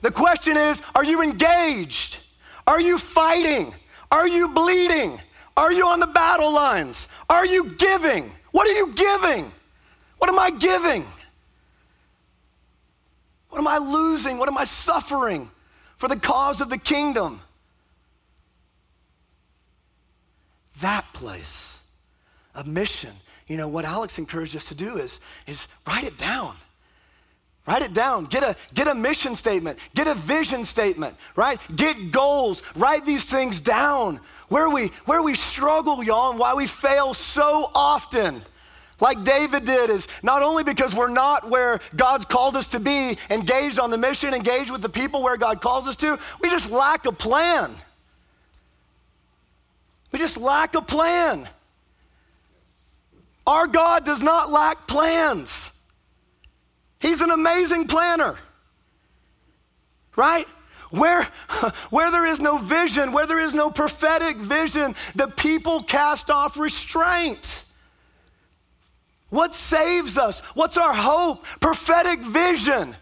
The 0.03 0.11
question 0.11 0.57
is 0.57 0.83
are 0.95 1.05
you 1.05 1.23
engaged? 1.23 2.19
Are 2.67 2.81
you 2.81 2.99
fighting? 2.99 3.75
Are 4.13 4.29
you 4.29 4.47
bleeding? 4.49 5.19
Are 5.57 5.73
you 5.73 5.87
on 5.87 5.99
the 5.99 6.07
battle 6.07 6.53
lines? 6.53 7.09
Are 7.31 7.47
you 7.47 7.71
giving? 7.79 8.31
What 8.51 8.69
are 8.69 8.73
you 8.73 8.93
giving? 8.93 9.51
What 10.19 10.29
am 10.29 10.39
I 10.39 10.51
giving? 10.51 11.07
What 13.49 13.59
am 13.59 13.67
I 13.67 13.79
losing? 13.79 14.37
What 14.37 14.49
am 14.49 14.59
I 14.59 14.67
suffering 14.67 15.51
for 15.97 16.09
the 16.09 16.17
cause 16.17 16.61
of 16.61 16.69
the 16.69 16.77
kingdom? 16.77 17.41
That 20.83 21.07
place 21.15 21.79
of 22.55 22.67
mission. 22.67 23.13
You 23.47 23.57
know, 23.57 23.69
what 23.69 23.87
Alex 23.87 24.19
encouraged 24.19 24.55
us 24.55 24.67
to 24.67 24.75
do 24.75 24.99
is, 24.99 25.21
is 25.47 25.67
write 25.87 26.05
it 26.05 26.19
down. 26.19 26.57
Write 27.67 27.83
it 27.83 27.93
down. 27.93 28.25
Get 28.27 28.43
a, 28.43 28.57
get 28.75 28.89
a 28.89 28.95
mission 28.95 29.37
statement. 29.37 29.79
Get 29.95 30.09
a 30.09 30.15
vision 30.15 30.65
statement, 30.65 31.17
right? 31.37 31.61
Get 31.77 32.11
goals. 32.11 32.63
Write 32.75 33.07
these 33.07 33.25
things 33.25 33.61
down. 33.61 34.21
Where 34.49 34.69
we, 34.69 34.91
where 35.05 35.23
we 35.23 35.35
struggle, 35.35 36.03
y'all, 36.03 36.31
and 36.31 36.39
why 36.39 36.55
we 36.55 36.67
fail 36.67 37.15
so 37.15 37.71
often, 37.75 38.43
like 39.01 39.25
David 39.25 39.65
did, 39.65 39.91
is 39.91 40.07
not 40.23 40.43
only 40.43 40.65
because 40.65 40.95
we're 40.95 41.09
not 41.09 41.51
where 41.51 41.81
God's 41.97 42.25
called 42.25 42.57
us 42.57 42.69
to 42.69 42.81
be, 42.81 43.17
engaged 43.31 43.79
on 43.79 43.91
the 43.91 43.99
mission, 43.99 44.35
engaged 44.35 44.71
with 44.71 44.83
the 44.83 44.89
people 44.89 45.23
where 45.23 45.37
God 45.37 45.61
calls 45.61 45.89
us 45.89 45.97
to, 45.97 46.19
we 46.41 46.51
just 46.51 46.71
lack 46.71 47.07
a 47.07 47.13
plan. 47.13 47.75
We 50.11 50.19
just 50.19 50.37
lack 50.37 50.75
a 50.75 50.83
plan. 50.83 51.49
Our 53.47 53.67
God 53.67 54.05
does 54.05 54.21
not 54.21 54.53
lack 54.53 54.87
plans. 54.87 55.72
He's 57.03 57.21
an 57.21 57.33
amazing 57.33 57.89
planner. 57.89 58.39
Right? 60.15 60.47
Where, 60.91 61.25
where 61.91 62.13
there 62.13 62.25
is 62.25 62.39
no 62.39 62.59
vision, 62.59 63.13
where 63.13 63.27
there 63.27 63.41
is 63.41 63.53
no 63.53 63.71
prophetic 63.71 64.37
vision, 64.37 64.95
the 65.17 65.27
people 65.27 65.83
cast 65.83 66.31
off 66.31 66.57
restraint. 66.57 67.65
What 69.31 69.53
saves 69.53 70.17
us? 70.17 70.41
What's 70.55 70.77
our 70.77 70.95
hope? 70.95 71.45
Prophetic 71.61 72.21
vision 72.21 72.95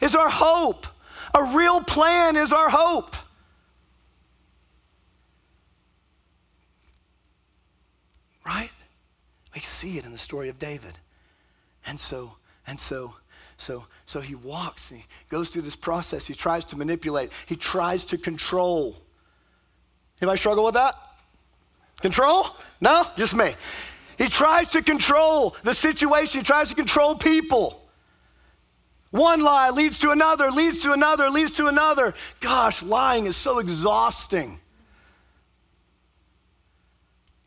is 0.00 0.16
our 0.16 0.28
hope. 0.28 0.86
A 1.32 1.44
real 1.44 1.80
plan 1.82 2.34
is 2.34 2.52
our 2.52 2.68
hope. 2.68 3.14
Right? 8.44 8.70
We 9.54 9.60
see 9.60 9.98
it 9.98 10.04
in 10.04 10.12
the 10.12 10.18
story 10.18 10.48
of 10.48 10.58
David. 10.58 10.98
And 11.84 12.00
so, 12.00 12.32
and 12.66 12.80
so, 12.80 13.14
so, 13.58 13.84
so 14.04 14.20
he 14.20 14.34
walks, 14.34 14.90
he 14.90 15.04
goes 15.28 15.48
through 15.48 15.62
this 15.62 15.76
process. 15.76 16.26
He 16.26 16.34
tries 16.34 16.64
to 16.66 16.76
manipulate, 16.76 17.32
he 17.46 17.56
tries 17.56 18.04
to 18.06 18.18
control. 18.18 18.96
Anybody 20.20 20.38
struggle 20.38 20.64
with 20.64 20.74
that? 20.74 20.94
Control? 22.00 22.46
No? 22.80 23.06
Just 23.16 23.34
me. 23.34 23.54
He 24.18 24.28
tries 24.28 24.68
to 24.70 24.82
control 24.82 25.56
the 25.62 25.74
situation, 25.74 26.40
he 26.40 26.44
tries 26.44 26.68
to 26.70 26.74
control 26.74 27.16
people. 27.16 27.82
One 29.10 29.40
lie 29.40 29.70
leads 29.70 29.98
to 30.00 30.10
another, 30.10 30.50
leads 30.50 30.82
to 30.82 30.92
another, 30.92 31.30
leads 31.30 31.52
to 31.52 31.68
another. 31.68 32.14
Gosh, 32.40 32.82
lying 32.82 33.26
is 33.26 33.36
so 33.36 33.60
exhausting. 33.60 34.60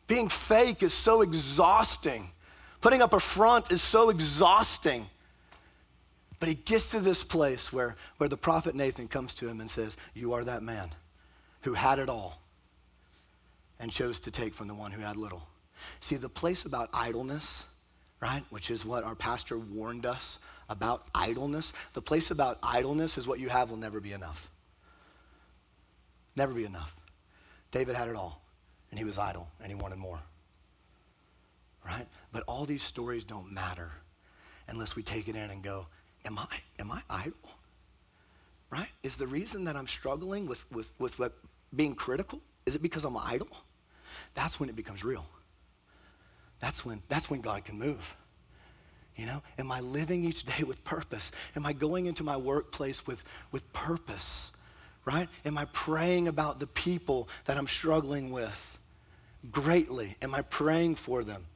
Being 0.06 0.28
fake 0.28 0.82
is 0.82 0.92
so 0.92 1.22
exhausting. 1.22 2.30
Putting 2.80 3.02
up 3.02 3.12
a 3.12 3.20
front 3.20 3.70
is 3.70 3.82
so 3.82 4.10
exhausting. 4.10 5.06
But 6.40 6.48
he 6.48 6.54
gets 6.54 6.90
to 6.90 7.00
this 7.00 7.22
place 7.22 7.72
where, 7.72 7.96
where 8.16 8.28
the 8.28 8.36
prophet 8.36 8.74
Nathan 8.74 9.08
comes 9.08 9.34
to 9.34 9.46
him 9.46 9.60
and 9.60 9.70
says, 9.70 9.96
You 10.14 10.32
are 10.32 10.42
that 10.42 10.62
man 10.62 10.90
who 11.60 11.74
had 11.74 11.98
it 11.98 12.08
all 12.08 12.40
and 13.78 13.92
chose 13.92 14.18
to 14.20 14.30
take 14.30 14.54
from 14.54 14.66
the 14.66 14.74
one 14.74 14.90
who 14.90 15.02
had 15.02 15.16
little. 15.16 15.46
See, 16.00 16.16
the 16.16 16.30
place 16.30 16.64
about 16.64 16.88
idleness, 16.94 17.64
right, 18.20 18.42
which 18.48 18.70
is 18.70 18.84
what 18.84 19.04
our 19.04 19.14
pastor 19.14 19.58
warned 19.58 20.06
us 20.06 20.38
about 20.68 21.06
idleness, 21.14 21.74
the 21.92 22.02
place 22.02 22.30
about 22.30 22.58
idleness 22.62 23.18
is 23.18 23.26
what 23.26 23.38
you 23.38 23.50
have 23.50 23.68
will 23.70 23.76
never 23.76 24.00
be 24.00 24.12
enough. 24.12 24.50
Never 26.36 26.54
be 26.54 26.64
enough. 26.64 26.96
David 27.70 27.96
had 27.96 28.08
it 28.08 28.16
all, 28.16 28.42
and 28.90 28.98
he 28.98 29.04
was 29.04 29.18
idle, 29.18 29.48
and 29.60 29.68
he 29.68 29.74
wanted 29.74 29.98
more. 29.98 30.20
Right? 31.84 32.06
But 32.32 32.44
all 32.46 32.64
these 32.64 32.82
stories 32.82 33.24
don't 33.24 33.52
matter 33.52 33.90
unless 34.68 34.96
we 34.96 35.02
take 35.02 35.28
it 35.28 35.34
in 35.34 35.50
and 35.50 35.62
go, 35.62 35.86
am 36.24 36.38
I, 36.38 36.60
am 36.78 36.90
I 36.90 37.02
idle? 37.08 37.34
Right? 38.70 38.88
Is 39.02 39.16
the 39.16 39.26
reason 39.26 39.64
that 39.64 39.76
I'm 39.76 39.86
struggling 39.86 40.46
with, 40.46 40.64
with, 40.70 40.92
with 40.98 41.18
what, 41.18 41.36
being 41.74 41.94
critical, 41.94 42.40
is 42.66 42.74
it 42.74 42.82
because 42.82 43.04
I'm 43.04 43.16
idle? 43.16 43.48
That's 44.34 44.60
when 44.60 44.68
it 44.68 44.76
becomes 44.76 45.04
real. 45.04 45.26
That's 46.60 46.84
when, 46.84 47.02
that's 47.08 47.30
when 47.30 47.40
God 47.40 47.64
can 47.64 47.78
move. 47.78 48.16
You 49.16 49.26
know, 49.26 49.42
am 49.58 49.72
I 49.72 49.80
living 49.80 50.24
each 50.24 50.44
day 50.44 50.62
with 50.62 50.84
purpose? 50.84 51.32
Am 51.56 51.66
I 51.66 51.72
going 51.72 52.06
into 52.06 52.22
my 52.22 52.36
workplace 52.36 53.06
with, 53.06 53.22
with 53.50 53.70
purpose? 53.72 54.52
Right? 55.04 55.28
Am 55.44 55.58
I 55.58 55.64
praying 55.66 56.28
about 56.28 56.60
the 56.60 56.66
people 56.66 57.28
that 57.46 57.56
I'm 57.56 57.66
struggling 57.66 58.30
with 58.30 58.78
greatly? 59.50 60.16
Am 60.22 60.34
I 60.34 60.42
praying 60.42 60.94
for 60.96 61.24
them? 61.24 61.46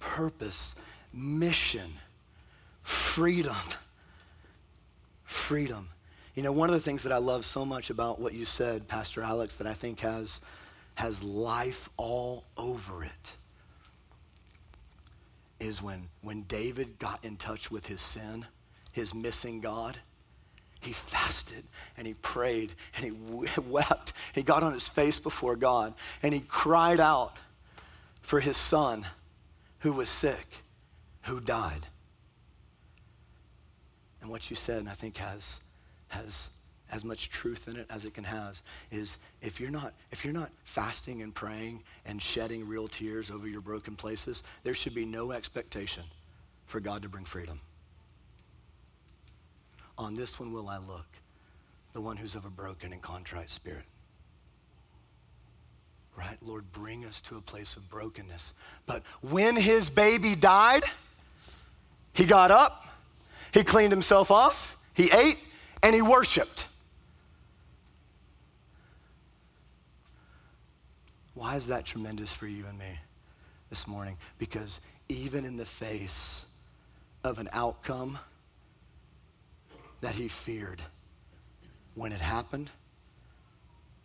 Purpose, 0.00 0.74
mission, 1.12 1.94
freedom 2.82 3.56
freedom. 5.28 5.90
You 6.34 6.42
know, 6.42 6.52
one 6.52 6.70
of 6.70 6.74
the 6.74 6.80
things 6.80 7.02
that 7.02 7.12
I 7.12 7.18
love 7.18 7.44
so 7.44 7.64
much 7.64 7.90
about 7.90 8.18
what 8.18 8.32
you 8.32 8.46
said, 8.46 8.88
Pastor 8.88 9.22
Alex, 9.22 9.56
that 9.56 9.66
I 9.66 9.74
think 9.74 10.00
has, 10.00 10.40
has 10.94 11.22
life 11.22 11.90
all 11.98 12.44
over 12.56 13.04
it 13.04 13.32
is 15.60 15.82
when, 15.82 16.08
when 16.22 16.42
David 16.42 16.98
got 16.98 17.22
in 17.24 17.36
touch 17.36 17.70
with 17.70 17.86
his 17.86 18.00
sin, 18.00 18.46
his 18.90 19.12
missing 19.12 19.60
God, 19.60 19.98
he 20.80 20.92
fasted 20.92 21.64
and 21.96 22.06
he 22.06 22.14
prayed 22.14 22.72
and 22.96 23.04
he 23.04 23.10
wept. 23.60 24.14
He 24.32 24.42
got 24.42 24.62
on 24.62 24.72
his 24.72 24.88
face 24.88 25.20
before 25.20 25.56
God 25.56 25.92
and 26.22 26.32
he 26.32 26.40
cried 26.40 27.00
out 27.00 27.36
for 28.22 28.40
his 28.40 28.56
son 28.56 29.06
who 29.80 29.92
was 29.92 30.08
sick, 30.08 30.46
who 31.22 31.38
died. 31.38 31.86
And 34.20 34.30
what 34.30 34.50
you 34.50 34.56
said, 34.56 34.78
and 34.78 34.88
I 34.88 34.94
think 34.94 35.16
has, 35.18 35.60
has 36.08 36.50
as 36.90 37.04
much 37.04 37.28
truth 37.30 37.68
in 37.68 37.76
it 37.76 37.86
as 37.90 38.04
it 38.04 38.14
can 38.14 38.24
have, 38.24 38.60
is 38.90 39.18
if 39.42 39.60
you're 39.60 39.70
not, 39.70 39.94
if 40.10 40.24
you're 40.24 40.32
not 40.32 40.50
fasting 40.64 41.22
and 41.22 41.34
praying 41.34 41.82
and 42.06 42.20
shedding 42.20 42.66
real 42.66 42.88
tears 42.88 43.30
over 43.30 43.46
your 43.46 43.60
broken 43.60 43.94
places, 43.94 44.42
there 44.64 44.74
should 44.74 44.94
be 44.94 45.04
no 45.04 45.32
expectation 45.32 46.04
for 46.66 46.80
God 46.80 47.02
to 47.02 47.08
bring 47.08 47.24
freedom. 47.24 47.60
On 49.96 50.14
this 50.14 50.38
one 50.38 50.52
will 50.52 50.68
I 50.68 50.78
look, 50.78 51.06
the 51.92 52.00
one 52.00 52.16
who's 52.16 52.34
of 52.34 52.44
a 52.44 52.50
broken 52.50 52.92
and 52.92 53.02
contrite 53.02 53.50
spirit. 53.50 53.84
Right? 56.16 56.36
Lord, 56.40 56.70
bring 56.72 57.04
us 57.04 57.20
to 57.22 57.36
a 57.36 57.40
place 57.40 57.76
of 57.76 57.88
brokenness. 57.88 58.52
But 58.86 59.02
when 59.20 59.56
his 59.56 59.88
baby 59.88 60.34
died, 60.34 60.82
he 62.12 62.24
got 62.24 62.50
up, 62.50 62.87
he 63.52 63.62
cleaned 63.62 63.92
himself 63.92 64.30
off, 64.30 64.76
he 64.94 65.10
ate, 65.10 65.38
and 65.82 65.94
he 65.94 66.02
worshiped. 66.02 66.66
Why 71.34 71.56
is 71.56 71.68
that 71.68 71.84
tremendous 71.84 72.32
for 72.32 72.48
you 72.48 72.64
and 72.66 72.78
me 72.78 72.98
this 73.70 73.86
morning? 73.86 74.16
Because 74.38 74.80
even 75.08 75.44
in 75.44 75.56
the 75.56 75.64
face 75.64 76.44
of 77.22 77.38
an 77.38 77.48
outcome 77.52 78.18
that 80.00 80.16
he 80.16 80.28
feared, 80.28 80.82
when 81.94 82.12
it 82.12 82.20
happened, 82.20 82.70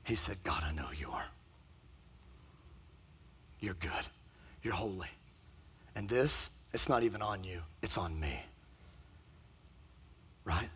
he 0.03 0.15
said, 0.15 0.38
God, 0.43 0.63
I 0.63 0.71
know 0.73 0.89
you 0.97 1.10
are. 1.12 1.25
You're 3.60 3.75
good. 3.75 4.08
You're 4.62 4.73
holy. 4.73 5.10
And 5.95 6.10
this, 6.10 6.49
it's 6.73 6.89
not 6.89 7.03
even 7.03 7.21
on 7.21 7.43
you, 7.43 7.62
it's 7.82 7.97
on 7.97 8.19
me. 8.19 8.41
Right? 10.45 10.69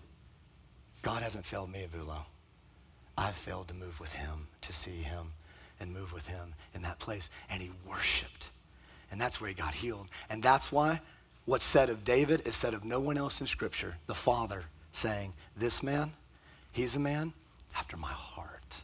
God 1.02 1.24
hasn't 1.24 1.46
failed 1.46 1.72
me, 1.72 1.86
Avulo. 1.88 2.26
I've 3.18 3.36
failed 3.36 3.68
to 3.70 3.74
move 3.74 4.00
with 4.00 4.14
him, 4.14 4.48
to 4.62 4.74
see 4.74 5.02
him, 5.02 5.34
and 5.80 5.94
move 5.94 6.14
with 6.14 6.28
him 6.28 6.54
in 6.74 6.82
that 6.84 7.00
place. 7.00 7.30
And 7.50 7.62
he 7.62 7.72
worshiped. 7.88 8.50
And 9.12 9.20
that's 9.20 9.40
where 9.40 9.48
he 9.48 9.54
got 9.54 9.74
healed. 9.74 10.08
And 10.30 10.44
that's 10.44 10.72
why 10.72 11.02
what's 11.46 11.66
said 11.66 11.90
of 11.90 12.04
David 12.04 12.48
is 12.48 12.56
said 12.56 12.74
of 12.74 12.84
no 12.84 13.00
one 13.00 13.18
else 13.18 13.42
in 13.42 13.48
Scripture. 13.48 13.96
The 14.06 14.16
Father 14.16 14.64
saying, 14.92 15.34
This 15.56 15.82
man, 15.82 16.14
he's 16.72 16.96
a 16.96 17.00
man 17.00 17.34
after 17.76 17.98
my 17.98 18.12
heart. 18.12 18.76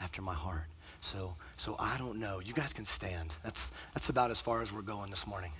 After 0.00 0.20
my 0.20 0.34
heart. 0.34 0.64
So, 1.00 1.34
so 1.56 1.76
I 1.78 1.96
don't 1.96 2.18
know. 2.18 2.40
You 2.40 2.52
guys 2.52 2.72
can 2.72 2.84
stand. 2.84 3.34
That's, 3.42 3.70
that's 3.94 4.08
about 4.08 4.30
as 4.30 4.40
far 4.40 4.62
as 4.62 4.72
we're 4.72 4.82
going 4.82 5.10
this 5.10 5.26
morning. 5.26 5.52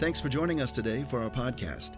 Thanks 0.00 0.18
for 0.18 0.30
joining 0.30 0.62
us 0.62 0.72
today 0.72 1.04
for 1.04 1.22
our 1.22 1.28
podcast. 1.28 1.90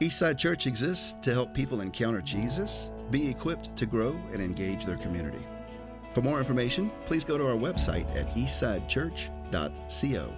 Eastside 0.00 0.38
Church 0.38 0.68
exists 0.68 1.16
to 1.22 1.32
help 1.32 1.52
people 1.52 1.80
encounter 1.80 2.20
Jesus, 2.20 2.88
be 3.10 3.28
equipped 3.28 3.74
to 3.74 3.84
grow, 3.84 4.12
and 4.32 4.40
engage 4.40 4.84
their 4.84 4.96
community. 4.98 5.44
For 6.14 6.22
more 6.22 6.38
information, 6.38 6.88
please 7.04 7.24
go 7.24 7.36
to 7.36 7.48
our 7.48 7.56
website 7.56 8.08
at 8.14 8.32
eastsidechurch.co. 8.36 10.32